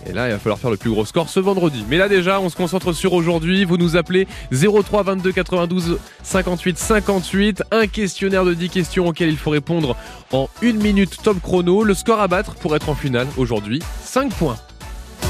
[0.08, 1.86] Et là, il va falloir faire le plus gros score ce vendredi.
[1.90, 3.66] Mais là déjà, on se concentre sur aujourd'hui.
[3.66, 7.64] Vous nous appelez 03 22 92 58 58.
[7.72, 9.96] Un questionnaire de 10 questions auxquelles il faut répondre
[10.32, 11.84] en une minute top chrono.
[11.84, 14.58] Le score à battre pour être en finale aujourd'hui, 5 points.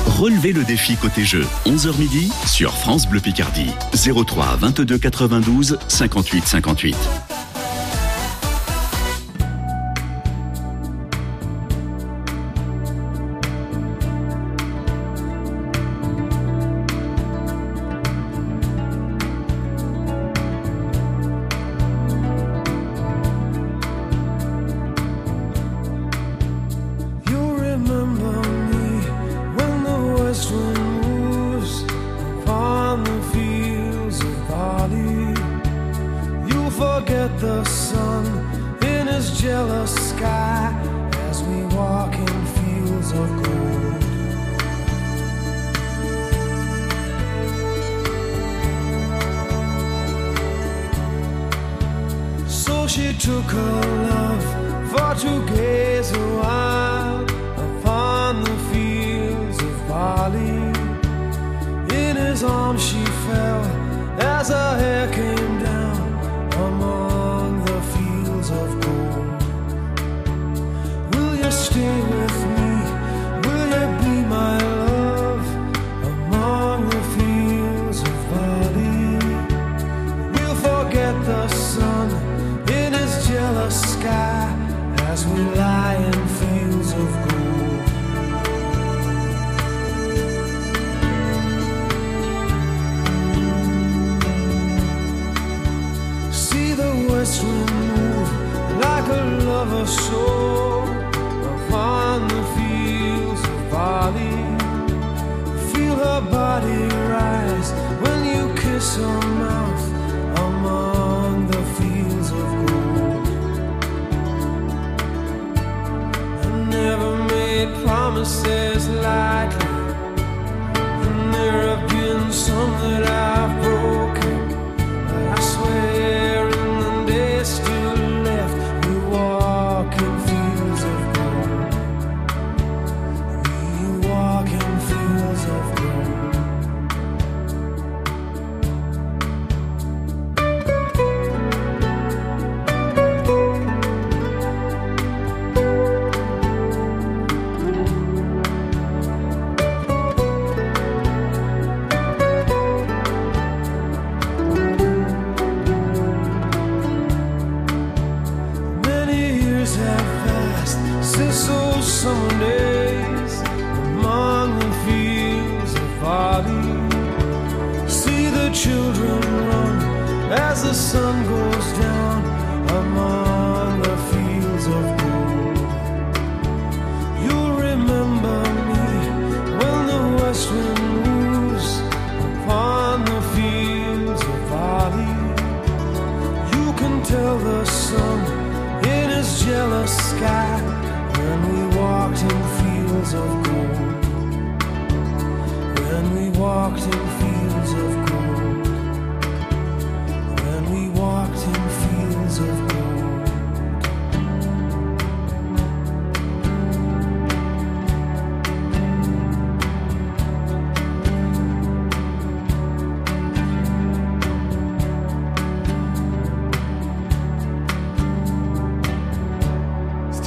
[0.07, 3.71] Relevez le défi côté jeu, 11h midi sur France Bleu Picardie.
[3.93, 6.95] 03 22 92 58 58.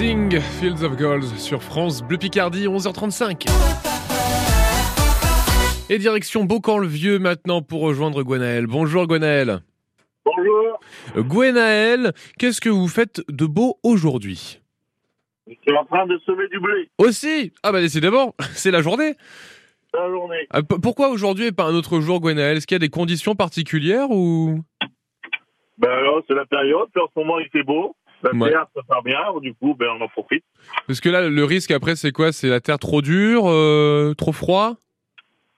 [0.05, 3.49] Sting, Fields of Gold sur France Bleu Picardie, 11h35.
[5.89, 8.67] Et direction Beaucamp-le-Vieux maintenant pour rejoindre Gwenaël.
[8.67, 9.61] Bonjour Gwenaël.
[10.27, 10.79] Bonjour.
[11.17, 14.61] Gwenaël, qu'est-ce que vous faites de beau aujourd'hui?
[15.47, 17.55] Je suis en train de semer du blé Aussi?
[17.63, 19.15] Ah bah décidément, c'est la journée.
[19.95, 20.47] la journée.
[20.51, 23.37] Ah, pourquoi aujourd'hui et pas un autre jour Gwenaël Est-ce qu'il y a des conditions
[23.37, 24.61] particulières ou?
[25.79, 27.97] Ben alors, c'est la période, puis en ce moment il fait beau.
[28.25, 28.51] La Ouais.
[28.51, 30.43] terre, ça part bien, du coup, ben on en profite.
[30.87, 32.33] Parce que là, le risque après, c'est quoi?
[32.33, 34.77] C'est la terre trop dure, euh, trop froid?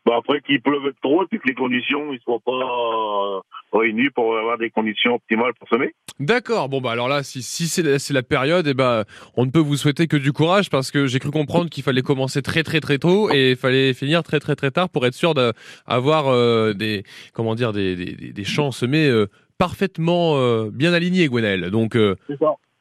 [0.05, 3.40] Ben après qu'il pleuve trop, et puis que les conditions ne soient pas euh,
[3.72, 5.94] réunies pour avoir des conditions optimales pour semer.
[6.20, 6.68] D'accord.
[6.68, 9.02] Bon bah alors là, si, si c'est la, la période, et ben
[9.37, 12.02] on ne peut vous souhaiter que du courage parce que j'ai cru comprendre qu'il fallait
[12.02, 15.14] commencer très très très tôt et il fallait finir très très très tard pour être
[15.14, 17.02] sûr d'avoir euh, des
[17.33, 19.26] comment dire des, des, des- des champs semés euh,
[19.59, 21.71] parfaitement euh, bien alignés, Gwenaël.
[21.71, 22.16] Donc euh.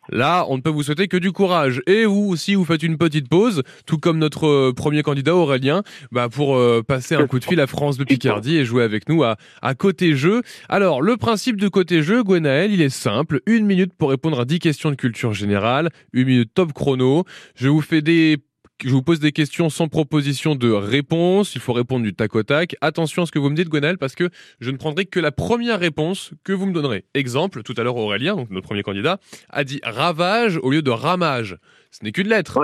[0.10, 1.82] Là, on ne peut vous souhaiter que du courage.
[1.88, 5.84] Et vous aussi, vous faites une petite pause, tout comme notre euh, premier candidat Aurélien,
[6.12, 9.10] bah, pour euh, passer un coup de fil à France de Picardie et jouer avec
[9.10, 10.42] nous à, à côté jeu.
[10.70, 13.42] Alors, le principe de côté jeu, Gwenaël, il est simple.
[13.48, 15.90] Une minute pour répondre à 10 questions de culture générale.
[16.14, 17.24] Une minute top chrono.
[17.56, 18.38] Je vous fais des
[18.84, 21.56] je vous pose des questions sans proposition de réponse.
[21.56, 22.76] Il faut répondre du tac au tac.
[22.82, 25.32] Attention à ce que vous me dites, Gwenaël, parce que je ne prendrai que la
[25.32, 27.06] première réponse que vous me donnerez.
[27.14, 29.20] Exemple, tout à l'heure, Aurélien, donc notre premier candidat,
[29.50, 31.58] a dit ravage au lieu de ramage.
[31.92, 32.60] Ce n'est qu'une lettre.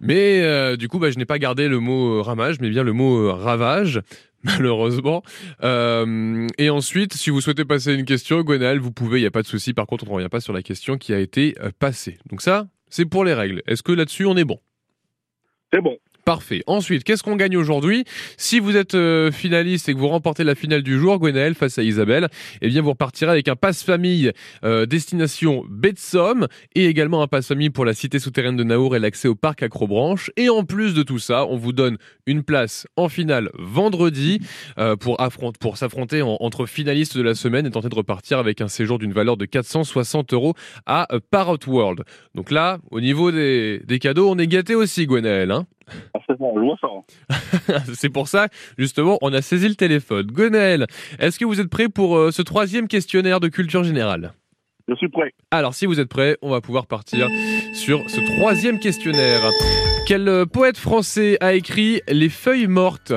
[0.00, 2.82] Mais euh, du coup, bah, je n'ai pas gardé le mot euh, ramage, mais bien
[2.82, 4.00] le mot euh, ravage.
[4.42, 5.22] Malheureusement.
[5.64, 9.30] Euh, et ensuite, si vous souhaitez passer une question, Gwenaël, vous pouvez, il n'y a
[9.30, 9.74] pas de souci.
[9.74, 12.18] Par contre, on ne revient pas sur la question qui a été passée.
[12.30, 13.62] Donc ça, c'est pour les règles.
[13.66, 14.60] Est-ce que là-dessus, on est bon?
[15.76, 15.98] C'est bon.
[16.26, 16.64] Parfait.
[16.66, 18.04] Ensuite, qu'est-ce qu'on gagne aujourd'hui?
[18.36, 21.78] Si vous êtes euh, finaliste et que vous remportez la finale du jour, Gwenaël face
[21.78, 22.26] à Isabelle,
[22.62, 24.32] eh bien vous repartirez avec un passe famille
[24.64, 25.94] euh, destination baie
[26.74, 29.62] et également un passe famille pour la cité souterraine de Naour et l'accès au parc
[29.62, 30.32] Acrobranche.
[30.36, 31.96] Et en plus de tout ça, on vous donne
[32.26, 34.40] une place en finale vendredi
[34.78, 38.40] euh, pour, affronter, pour s'affronter en- entre finalistes de la semaine et tenter de repartir
[38.40, 40.54] avec un séjour d'une valeur de 460 euros
[40.86, 42.02] à Parrot World.
[42.34, 45.52] Donc là, au niveau des, des cadeaux, on est gâté aussi, Gwenaël.
[45.52, 45.66] Hein
[46.28, 46.36] C'est
[46.80, 47.84] ça.
[47.94, 50.26] C'est pour ça, justement, on a saisi le téléphone.
[50.26, 50.86] Gwenaël,
[51.18, 54.32] est-ce que vous êtes prêt pour euh, ce troisième questionnaire de culture générale?
[54.88, 55.32] Je suis prêt.
[55.50, 57.28] Alors, si vous êtes prêt, on va pouvoir partir
[57.74, 59.42] sur ce troisième questionnaire.
[60.06, 63.12] Quel euh, poète français a écrit Les feuilles mortes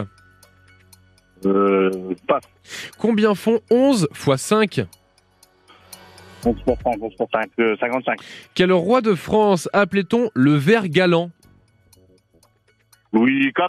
[1.45, 1.89] Euh,
[2.27, 2.43] passe.
[2.97, 4.81] Combien font 11 x 5
[6.45, 8.19] 11 pour 5, 11 pour 5, euh, 55.
[8.55, 11.31] Quel roi de France appelait-on le ver galant?
[13.13, 13.67] Louis IV.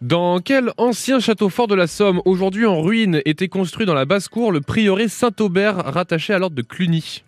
[0.00, 4.04] Dans quel ancien château fort de la Somme, aujourd'hui en ruine, était construit dans la
[4.04, 7.24] basse-cour le prieuré Saint-Aubert rattaché à l'ordre de Cluny?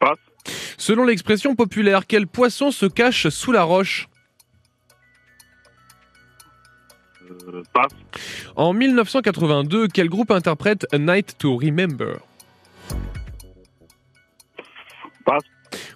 [0.00, 0.18] Passe.
[0.76, 4.08] Selon l'expression populaire, quel poisson se cache sous la roche?
[7.30, 7.92] Euh, passe.
[8.56, 12.18] En 1982, quel groupe interprète A Night to Remember?
[15.24, 15.44] Passe.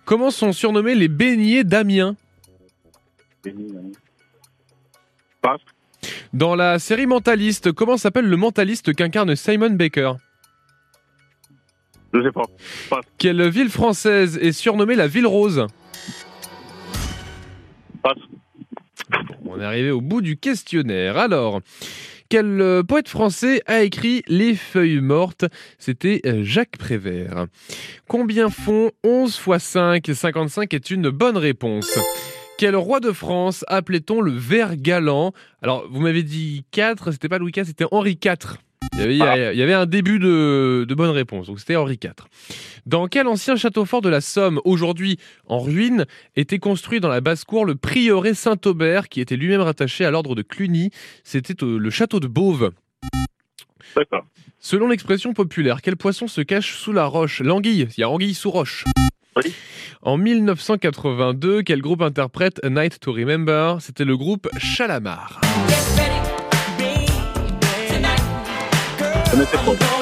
[0.04, 2.16] Comment sont surnommés les beignets d'Amiens?
[5.40, 5.60] Passe.
[6.32, 10.12] Dans la série Mentaliste, comment s'appelle le mentaliste qu'incarne Simon Baker?
[12.12, 12.44] Je sais pas.
[12.88, 13.04] Passe.
[13.18, 15.66] Quelle ville française est surnommée la ville rose?
[18.02, 18.18] Passe.
[19.42, 21.18] Bon, on est arrivé au bout du questionnaire.
[21.18, 21.60] Alors,
[22.28, 25.44] quel euh, poète français a écrit Les feuilles mortes?
[25.78, 27.46] C'était euh, Jacques Prévert.
[28.06, 31.98] Combien font 11 x 5 55 est une bonne réponse.
[32.60, 35.32] Quel roi de France appelait-on le ver galant?
[35.62, 38.58] Alors, vous m'avez dit 4, c'était pas Louis IV, c'était Henri IV.
[38.98, 42.12] Il y avait, il y un début de, de bonne réponse, donc c'était Henri IV.
[42.84, 46.04] Dans quel ancien château fort de la Somme, aujourd'hui en ruine,
[46.36, 50.42] était construit dans la basse-cour le prieuré Saint-Aubert, qui était lui-même rattaché à l'ordre de
[50.42, 50.90] Cluny?
[51.24, 52.72] C'était euh, le château de Beauve.
[54.58, 57.40] Selon l'expression populaire, quel poisson se cache sous la roche?
[57.40, 57.88] L'anguille.
[57.96, 58.84] Il y a anguille sous roche.
[59.36, 59.54] Oui.
[60.02, 63.76] En 1982, quel groupe interprète A Night to Remember?
[63.80, 65.40] C'était le groupe Chalamar.
[69.32, 69.99] Je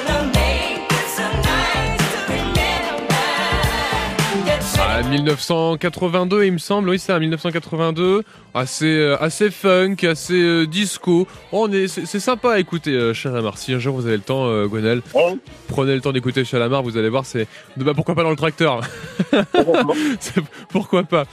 [5.01, 6.89] Ah, 1982, il me semble.
[6.89, 8.25] Oui, c'est à 1982.
[8.53, 11.29] Assez, euh, assez funk, assez euh, disco.
[11.53, 13.59] Oh, on est, c'est, sympa à écouter euh, Chalamar.
[13.59, 15.03] Si un jour vous avez le temps, euh, Gwenel,
[15.69, 16.83] prenez le temps d'écouter Chalamar.
[16.83, 17.47] Vous allez voir, c'est.
[17.77, 18.81] Bah, pourquoi pas dans le tracteur?
[20.71, 21.27] Pourquoi pas?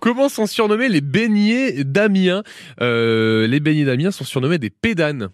[0.00, 2.42] Comment sont surnommés les beignets d'Amiens?
[2.80, 5.28] Euh, Les beignets d'Amiens sont surnommés des pédanes.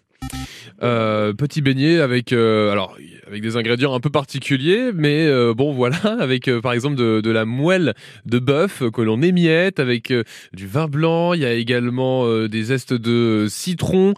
[0.81, 2.95] Euh, petit beignet avec euh, alors
[3.27, 7.21] avec des ingrédients un peu particuliers, mais euh, bon voilà, avec euh, par exemple de,
[7.21, 7.93] de la moelle
[8.25, 10.23] de bœuf que l'on émiette, avec euh,
[10.53, 11.33] du vin blanc.
[11.33, 14.13] Il y a également euh, des zestes de citron.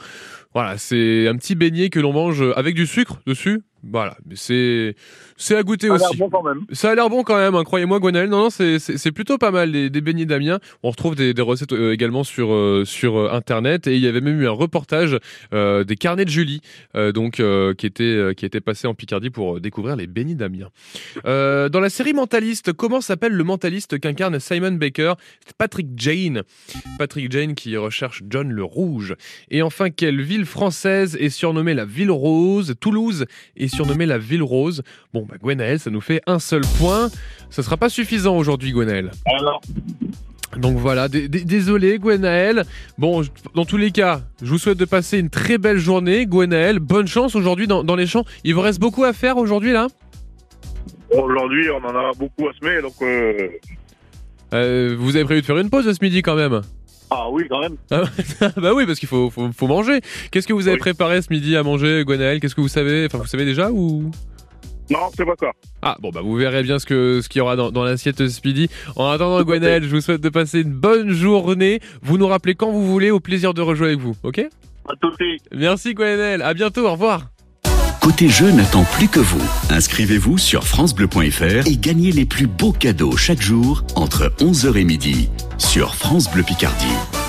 [0.54, 3.62] Voilà, c'est un petit beignet que l'on mange avec du sucre dessus.
[3.84, 4.96] Voilà, mais c'est
[5.42, 6.18] c'est à goûter Ça a l'air aussi.
[6.18, 6.62] bon quand même.
[6.72, 8.30] Ça a l'air bon quand même, hein, croyez-moi, Gwenaël.
[8.30, 10.60] Non, non, c'est- plutôt pas mal, des, des beignets d'Amiens.
[10.84, 13.88] On retrouve des, des recettes euh, également sur, euh, sur euh, Internet.
[13.88, 15.18] Et il y avait même eu un reportage
[15.52, 16.62] des carnets de Julie,
[16.96, 17.42] donc,
[17.78, 20.70] qui, était, qui était passé en Picardie pour découvrir les beignets d'Amiens.
[21.26, 25.14] Dans la série Mentaliste, comment s'appelle le mentaliste qu'incarne Simon Baker?
[25.58, 26.44] Patrick Jane.
[26.98, 29.16] Patrick Jane qui recherche John le Rouge.
[29.50, 32.76] Et enfin, quelle ville française est surnommée la Ville Rose?
[32.80, 33.26] Toulouse
[33.58, 34.84] est surnommée la Ville Rose.
[35.14, 37.10] Bon, bah, Gwenaël, ça nous fait un seul point.
[37.50, 39.12] Ça sera pas suffisant aujourd'hui, Gwenaël.
[39.26, 39.62] Alors,
[40.58, 42.66] Donc voilà, d- d- désolé Gwenaël.
[42.98, 43.22] Bon,
[43.56, 46.80] dans tous les cas, je vous souhaite de passer une très belle journée, Gwenaël.
[46.80, 48.26] Bonne chance aujourd'hui dans, dans les champs.
[48.44, 49.88] Il vous reste beaucoup à faire aujourd'hui là?
[51.12, 52.94] Aujourd'hui, on en a beaucoup à semer, donc.
[53.02, 53.50] euh,
[54.54, 56.62] Euh, Vous avez prévu de faire une pause ce midi quand même?
[57.10, 57.76] Ah oui, quand même.
[57.92, 58.04] Ah
[58.58, 60.00] bah oui, parce qu'il faut, faut, faut manger.
[60.32, 63.18] Qu'est-ce que vous avez préparé ce midi à manger, Gwenaël Qu'est-ce que vous savez Enfin,
[63.18, 64.12] vous savez déjà ou?
[64.92, 65.52] Non, c'est pas ça.
[65.82, 68.22] Ah bon bah vous verrez bien ce que ce qu'il y aura dans, dans l'assiette
[68.44, 68.70] midi.
[68.98, 71.80] En attendant Gwenaël, je vous souhaite de passer une bonne journée.
[72.02, 74.40] Vous nous rappelez quand vous voulez, au plaisir de rejouer avec vous, ok?
[74.40, 75.44] À tout de suite.
[75.56, 77.28] Merci Gwenaël, à bientôt, au revoir.
[78.02, 79.42] Côté jeu n'attend plus que vous.
[79.70, 85.30] Inscrivez-vous sur francebleu.fr et gagnez les plus beaux cadeaux chaque jour entre 11h et midi
[85.60, 87.21] sur France Bleu Picardie.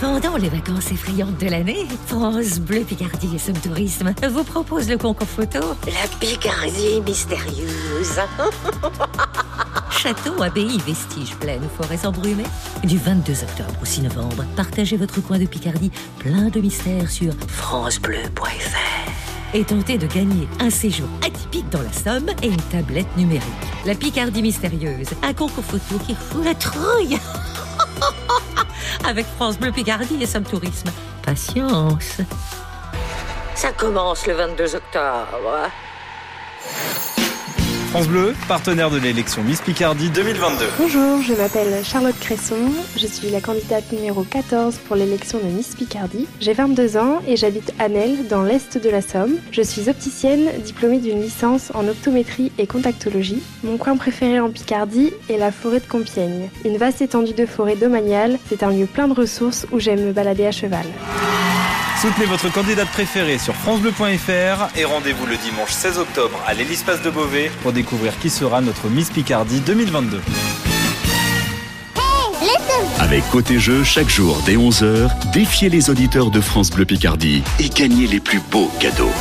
[0.00, 4.96] Pendant les vacances effrayantes de l'année, France Bleu Picardie et Somme Tourisme vous propose le
[4.96, 8.18] concours photo La Picardie mystérieuse.
[9.90, 12.46] châteaux, abbayes, vestiges, plaines forêts embrumées.
[12.82, 17.34] Du 22 octobre au 6 novembre, partagez votre coin de Picardie plein de mystères sur
[17.48, 23.44] francebleu.fr et tentez de gagner un séjour atypique dans la Somme et une tablette numérique.
[23.84, 27.18] La Picardie mystérieuse, un concours photo qui fout la trouille.
[29.04, 30.90] Avec France Bleu Picardie et Somme Tourisme.
[31.22, 32.18] Patience.
[33.54, 35.70] Ça commence le 22 octobre.
[37.90, 40.64] France Bleu, partenaire de l'élection Miss Picardie 2022.
[40.78, 42.70] Bonjour, je m'appelle Charlotte Cresson.
[42.96, 46.28] Je suis la candidate numéro 14 pour l'élection de Miss Picardie.
[46.38, 49.38] J'ai 22 ans et j'habite à Nel, dans l'est de la Somme.
[49.50, 53.42] Je suis opticienne, diplômée d'une licence en optométrie et contactologie.
[53.64, 56.48] Mon coin préféré en Picardie est la forêt de Compiègne.
[56.64, 60.12] Une vaste étendue de forêt domaniale, c'est un lieu plein de ressources où j'aime me
[60.12, 60.86] balader à cheval.
[62.00, 67.10] Soutenez votre candidate préférée sur francebleu.fr et rendez-vous le dimanche 16 octobre à l'Hélice-Place de
[67.10, 70.18] Beauvais pour découvrir qui sera notre Miss Picardie 2022.
[72.98, 77.68] Avec Côté Jeu, chaque jour dès 11h, défiez les auditeurs de France Bleu Picardie et
[77.68, 79.12] gagnez les plus beaux cadeaux.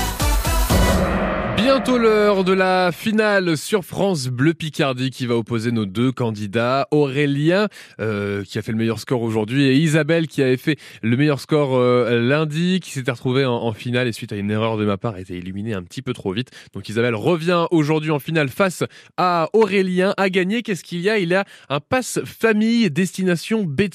[1.72, 6.88] Bientôt l'heure de la finale sur France Bleu Picardie qui va opposer nos deux candidats,
[6.89, 7.67] Aurélien
[7.99, 11.39] euh, qui a fait le meilleur score aujourd'hui et Isabelle qui avait fait le meilleur
[11.39, 14.97] score euh, lundi, qui s'était retrouvée en, finale et suite à une erreur de ma
[14.97, 16.49] part a été éliminée un petit peu trop vite.
[16.74, 18.84] Donc Isabelle revient aujourd'hui en finale face
[19.17, 20.15] à Aurélien.
[20.17, 21.20] À gagner, qu'est-ce qu'il y a?
[21.20, 23.91] Il y a un pass famille destination baie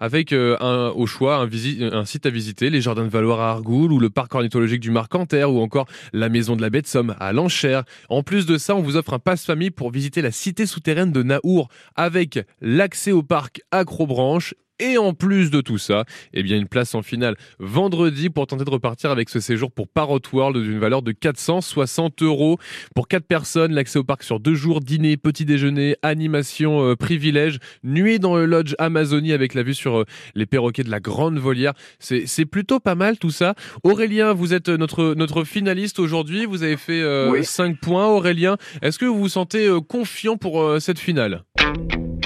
[0.00, 3.92] avec euh, un, au choix un, site à visiter, les jardins de Valoir à Argoul
[3.92, 6.80] ou le parc ornithologique du Marcanterre ou encore la maison de la baie
[7.10, 7.84] à Lanchère.
[8.08, 11.12] En plus de ça, on vous offre un pass famille pour visiter la cité souterraine
[11.12, 16.04] de Naour avec l'accès au parc Acrobranche et en plus de tout ça,
[16.34, 19.88] eh bien une place en finale vendredi pour tenter de repartir avec ce séjour pour
[19.88, 22.58] Parrot World d'une valeur de 460 euros
[22.94, 23.72] pour quatre personnes.
[23.72, 28.44] L'accès au parc sur deux jours, dîner, petit déjeuner, animation, euh, privilège, nuit dans le
[28.44, 30.04] lodge Amazonie avec la vue sur euh,
[30.34, 31.74] les perroquets de la Grande Volière.
[32.00, 33.54] C'est plutôt pas mal tout ça.
[33.84, 36.46] Aurélien, vous êtes notre notre finaliste aujourd'hui.
[36.46, 37.44] Vous avez fait euh, Oui.
[37.44, 38.06] 5 points.
[38.06, 41.44] Aurélien, est-ce que vous vous sentez euh, confiant pour cette finale?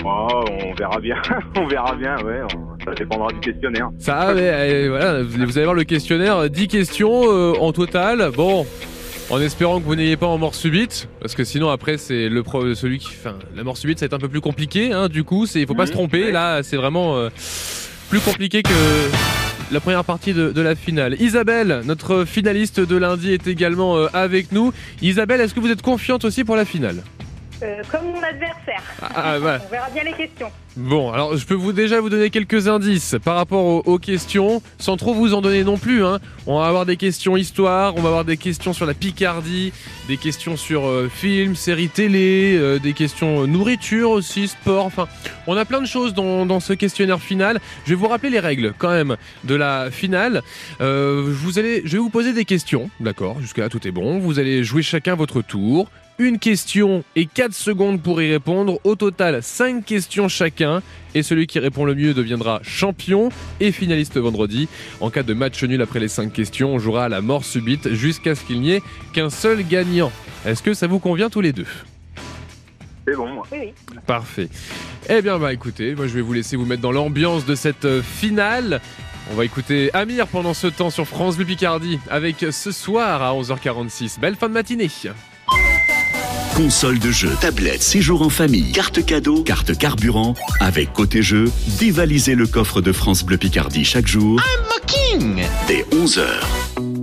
[0.08, 1.16] Oh, on verra bien,
[1.56, 2.40] on verra bien, ouais.
[2.54, 3.90] on- Ça dépendra du questionnaire.
[3.98, 8.30] Ça, ouais, euh, voilà, vous allez voir le questionnaire, 10 questions euh, en total.
[8.36, 8.64] Bon,
[9.30, 12.42] en espérant que vous n'ayez pas en mort subite, parce que sinon après c'est le
[12.44, 14.92] pro, celui qui, enfin, la mort subite, ça va être un peu plus compliqué.
[14.92, 16.30] Hein, du coup, c'est, il faut pas Mhm, se tromper.
[16.30, 17.28] Là, c'est vraiment euh,
[18.08, 18.70] plus compliqué que
[19.72, 21.16] la première partie de, de la finale.
[21.20, 24.72] Isabelle, notre finaliste de lundi, est également euh, avec nous.
[25.02, 27.02] Isabelle, est-ce que vous êtes confiante aussi pour la finale?
[27.62, 28.82] Euh, comme mon adversaire.
[29.00, 29.60] Ah, ah, voilà.
[29.66, 30.50] On verra bien les questions.
[30.76, 34.60] Bon, alors je peux vous déjà vous donner quelques indices par rapport aux, aux questions,
[34.78, 36.04] sans trop vous en donner non plus.
[36.04, 36.18] Hein.
[36.46, 39.72] On va avoir des questions histoire, on va avoir des questions sur la Picardie,
[40.06, 44.84] des questions sur euh, films, séries télé, euh, des questions nourriture aussi, sport.
[44.84, 45.08] Enfin,
[45.46, 47.58] on a plein de choses dans, dans ce questionnaire final.
[47.84, 50.42] Je vais vous rappeler les règles quand même de la finale.
[50.78, 54.18] Vous allez, je vais vous poser des questions, d'accord Jusqu'à là tout est bon.
[54.18, 55.88] Vous allez jouer chacun votre tour.
[56.18, 58.80] Une question et 4 secondes pour y répondre.
[58.84, 60.82] Au total, 5 questions chacun.
[61.14, 63.28] Et celui qui répond le mieux deviendra champion
[63.60, 64.66] et finaliste vendredi.
[65.00, 67.92] En cas de match nul après les 5 questions, on jouera à la mort subite
[67.92, 70.10] jusqu'à ce qu'il n'y ait qu'un seul gagnant.
[70.46, 71.66] Est-ce que ça vous convient tous les deux?
[73.06, 73.46] C'est bon, moi.
[73.52, 73.98] Oui, oui.
[74.06, 74.48] Parfait.
[75.10, 77.84] Eh bien, bah écoutez, moi je vais vous laisser vous mettre dans l'ambiance de cette
[77.84, 78.80] euh, finale.
[79.30, 83.32] On va écouter Amir pendant ce temps sur France Bleu Picardie avec ce soir à
[83.34, 84.18] 11h46.
[84.18, 84.88] Belle fin de matinée.
[86.56, 90.34] Console de jeu, tablette, séjour en famille, carte cadeau, carte carburant.
[90.58, 94.40] Avec Côté Jeu, dévalisez le coffre de France Bleu Picardie chaque jour.
[95.68, 96.95] Dès 11h.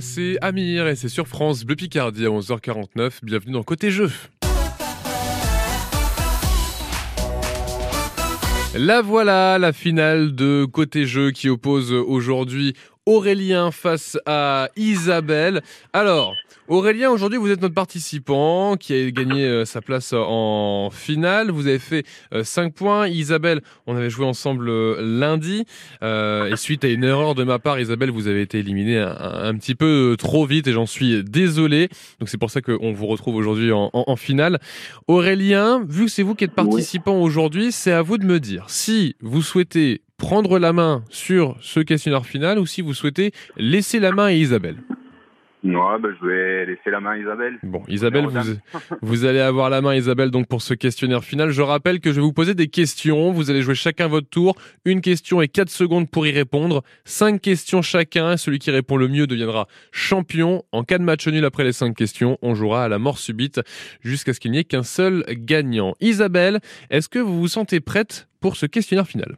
[0.00, 3.20] C'est Amir et c'est sur France Bleu Picardie à 11h49.
[3.22, 4.10] Bienvenue dans Côté Jeu.
[8.74, 12.74] La voilà, la finale de Côté Jeu qui oppose aujourd'hui
[13.04, 15.60] Aurélien face à Isabelle.
[15.92, 16.34] Alors,
[16.70, 21.50] Aurélien, aujourd'hui, vous êtes notre participant qui a gagné euh, sa place en finale.
[21.50, 22.04] Vous avez fait
[22.44, 23.08] 5 points.
[23.08, 25.64] Isabelle, on avait joué ensemble euh, lundi.
[26.04, 29.16] Euh, et suite à une erreur de ma part, Isabelle, vous avez été éliminée un,
[29.18, 31.88] un petit peu trop vite et j'en suis désolé.
[32.20, 34.60] Donc c'est pour ça qu'on vous retrouve aujourd'hui en, en- en finale.
[35.08, 38.66] Aurélien, vu que c'est vous qui êtes participant aujourd'hui, c'est à vous de me dire
[38.68, 43.98] si vous souhaitez prendre la main sur ce questionnaire final ou si vous souhaitez laisser
[43.98, 44.76] la main à Isabelle.
[45.62, 47.58] Ouais, bah, je vais laisser la main à Isabelle.
[47.62, 48.38] Bon, Isabelle, vous,
[49.02, 51.50] vous allez avoir la main, Isabelle, donc pour ce questionnaire final.
[51.50, 53.30] Je rappelle que je vais vous poser des questions.
[53.32, 54.56] Vous allez jouer chacun votre tour.
[54.84, 56.82] Une question et 4 secondes pour y répondre.
[57.04, 58.36] Cinq questions chacun.
[58.36, 60.62] Celui qui répond le mieux deviendra champion.
[60.72, 63.60] En cas de match nul après les cinq questions, on jouera à la mort subite
[64.00, 65.94] jusqu'à ce qu'il n'y ait qu'un seul gagnant.
[66.00, 69.36] Isabelle, est-ce que vous vous sentez prête pour ce questionnaire final?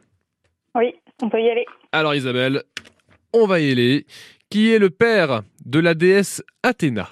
[0.75, 1.65] Oui, on peut y aller.
[1.91, 2.63] Alors Isabelle,
[3.33, 4.05] on va y aller.
[4.53, 7.09] Qui est le père de la déesse Athéna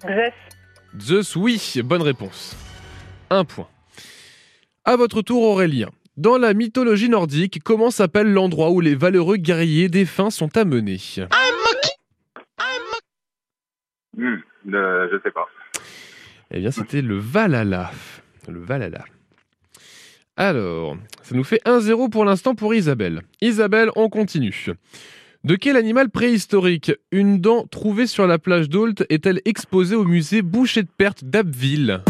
[0.00, 0.32] Zeus.
[0.98, 2.56] Zeus, oui, bonne réponse.
[3.28, 3.68] Un point.
[4.86, 5.90] À votre tour, Aurélien.
[6.16, 10.96] Dans la mythologie nordique, comment s'appelle l'endroit où les valeureux guerriers défunts sont amenés
[14.16, 14.36] Hmm,
[14.72, 15.46] euh, je sais pas.
[16.52, 17.90] Eh bien, c'était le Valhalla.
[18.48, 19.04] Le Valhalla.
[20.38, 23.20] Alors, ça nous fait 1-0 pour l'instant pour Isabelle.
[23.42, 24.70] Isabelle, on continue.
[25.42, 30.42] De quel animal préhistorique une dent trouvée sur la plage d'Ault est-elle exposée au musée
[30.42, 32.02] Boucher de Perte d'Abbeville?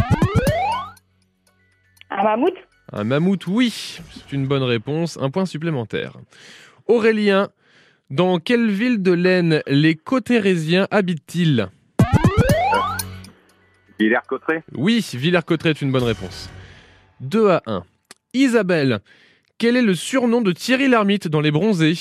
[2.10, 2.56] Un mammouth?
[2.92, 4.00] Un mammouth, oui.
[4.12, 5.16] C'est une bonne réponse.
[5.20, 6.14] Un point supplémentaire.
[6.88, 7.50] Aurélien,
[8.10, 11.68] dans quelle ville de l'Aisne les Cottérésiens habitent-ils?
[14.00, 14.64] Villers-Cotterêts?
[14.74, 16.50] Oui, Villers-Cotterêts est une bonne réponse.
[17.20, 17.84] 2 à 1.
[18.34, 18.98] Isabelle,
[19.58, 21.94] quel est le surnom de Thierry Lhermitte dans Les Bronzés?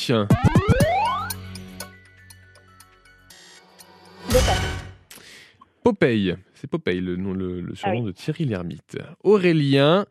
[5.83, 6.35] Popeye.
[6.53, 8.97] C'est Popeye le, nom, le, le surnom de Thierry Lhermitte.
[9.23, 10.05] Aurélien,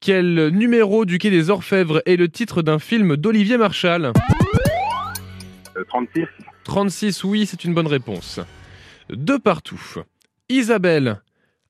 [0.00, 4.12] quel numéro du Quai des Orfèvres est le titre d'un film d'Olivier Marchal?
[5.76, 6.26] Euh, 36
[6.64, 8.40] 36, oui, c'est une bonne réponse.
[9.10, 9.80] De partout.
[10.48, 11.20] Isabelle,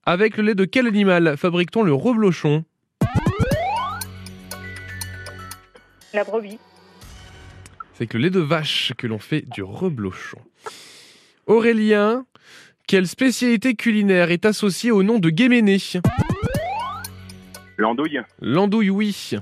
[0.04, 2.64] avec le lait de quel animal fabrique-t-on le reblochon?
[6.14, 6.58] La brebis.
[7.94, 10.38] C'est avec le lait de vache que l'on fait du reblochon.
[11.52, 12.24] Aurélien,
[12.88, 15.76] quelle spécialité culinaire est associée au nom de Guéméné?
[17.76, 19.32] L'andouille L'andouille, oui.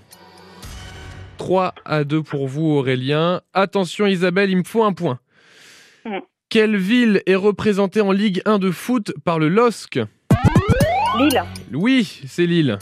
[1.38, 3.42] 3 à 2 pour vous, Aurélien.
[3.54, 5.20] Attention, Isabelle, il me faut un point.
[6.04, 6.18] Mm.
[6.48, 10.00] Quelle ville est représentée en Ligue 1 de foot par le LOSC
[11.16, 11.44] Lille.
[11.72, 12.76] Oui, c'est Lille.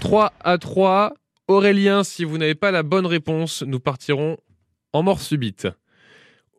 [0.00, 1.14] 3 à 3.
[1.46, 4.36] Aurélien, si vous n'avez pas la bonne réponse, nous partirons
[4.92, 5.68] en mort subite.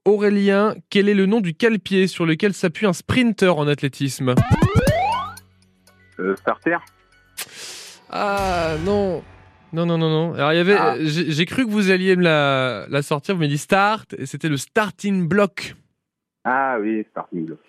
[0.06, 4.34] Aurélien, quel est le nom du cale-pied sur lequel s'appuie un sprinter en athlétisme?
[6.20, 6.78] Euh, Starter?
[8.10, 9.24] Ah non
[9.74, 10.34] non, non, non, non.
[10.34, 10.96] Alors, il y avait, Ah.
[10.96, 13.36] euh, j'ai j'ai cru que vous alliez me la, la sortir.
[13.36, 15.76] Vous m'avez dit start, et c'était le starting block.
[16.44, 17.60] Ah oui, Starting Block.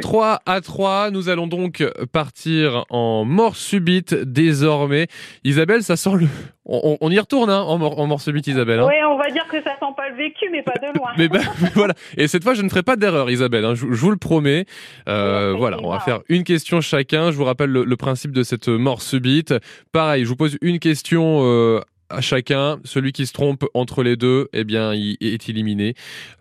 [0.00, 5.08] 3 à 3, nous allons donc partir en mort subite désormais.
[5.44, 6.26] Isabelle, ça sent le...
[6.66, 8.80] On, on y retourne hein, en, mort, en mort subite, Isabelle.
[8.80, 8.86] hein.
[8.88, 11.10] Oui, on va dire que ça sent pas le vécu, mais pas de loin.
[11.18, 11.92] Mais, ben, mais voilà.
[12.16, 13.64] Et cette fois, je ne ferai pas d'erreur, Isabelle.
[13.66, 14.64] hein, Je, je vous le promets.
[15.08, 17.30] Euh, voilà, on va faire une question chacun.
[17.30, 19.52] Je vous rappelle le, le principe de cette mort subite.
[19.92, 22.78] Pareil, je vous pose une question euh, à chacun.
[22.84, 25.94] Celui qui se trompe entre les deux, eh bien, il est éliminé.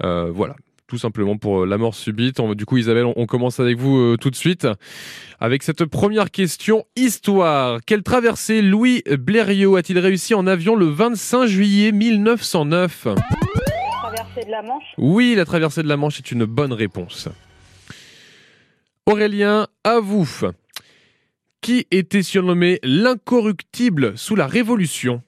[0.04, 0.56] Euh, voilà.
[0.94, 2.40] Tout simplement pour euh, la mort subite.
[2.40, 4.68] On- du coup, Isabelle, on, on commence avec vous euh, tout de suite.
[5.40, 7.80] Avec cette première question, histoire.
[7.84, 14.62] Quelle traversée Louis Blériot a-t-il réussi en avion le 25 juillet 1909 Traversée de la
[14.62, 14.84] Manche?
[15.00, 17.28] oui, la traversée de la Manche est une bonne réponse.
[19.08, 20.30] Aurélien, à vous.
[21.62, 25.24] Qui était surnommé l'incorruptible sous la Révolution?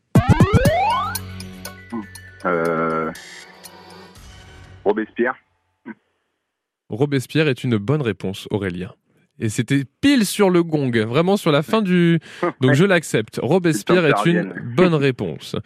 [2.45, 3.11] Euh...
[4.83, 5.33] Robespierre.
[6.89, 8.91] Robespierre est une bonne réponse, Aurélien.
[9.37, 12.19] Et c'était pile sur le gong, vraiment sur la fin du...
[12.61, 13.39] Donc je l'accepte.
[13.43, 15.57] Robespierre est une bonne réponse.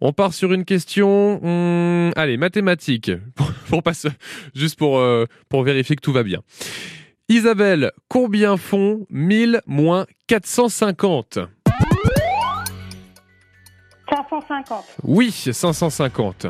[0.00, 1.42] On part sur une question...
[1.42, 3.10] hum, allez, mathématiques.
[3.34, 4.06] Pour, pour pas se-
[4.54, 6.40] Juste pour, euh, pour vérifier que tout va bien.
[7.28, 11.40] Isabelle, combien font 1000 moins 450
[14.08, 14.84] 550.
[15.02, 16.46] Oui, 550.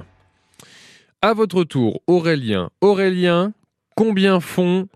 [1.23, 2.69] À votre tour, Aurélien.
[2.83, 3.55] Aurélien,
[3.97, 4.87] combien font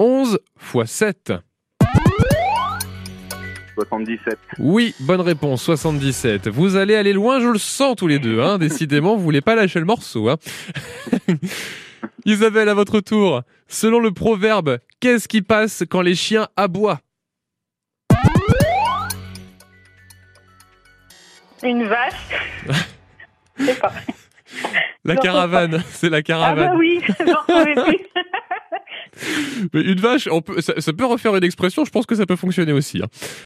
[0.00, 1.32] 11 fois 7
[3.76, 4.36] 77.
[4.58, 6.48] Oui, bonne réponse, 77.
[6.48, 8.40] Vous allez aller loin, je le sens tous les deux.
[8.42, 8.58] Hein.
[8.58, 10.28] Décidément, vous voulez pas lâcher le morceau.
[10.28, 10.36] Hein.
[12.24, 13.42] Isabelle, à votre tour.
[13.68, 16.98] Selon le proverbe, qu'est-ce qui passe quand les chiens aboient?
[21.62, 22.14] Une vache.
[23.58, 23.92] Je sais pas.
[25.04, 26.70] La caravane, c'est la Ah caravane.
[26.70, 27.74] bah oui, j'en plus.
[29.72, 32.36] Mais une vache, on peut, ça, peut refaire une expression, je pense que ça peut
[32.36, 33.00] fonctionner aussi.
[33.02, 33.08] hein.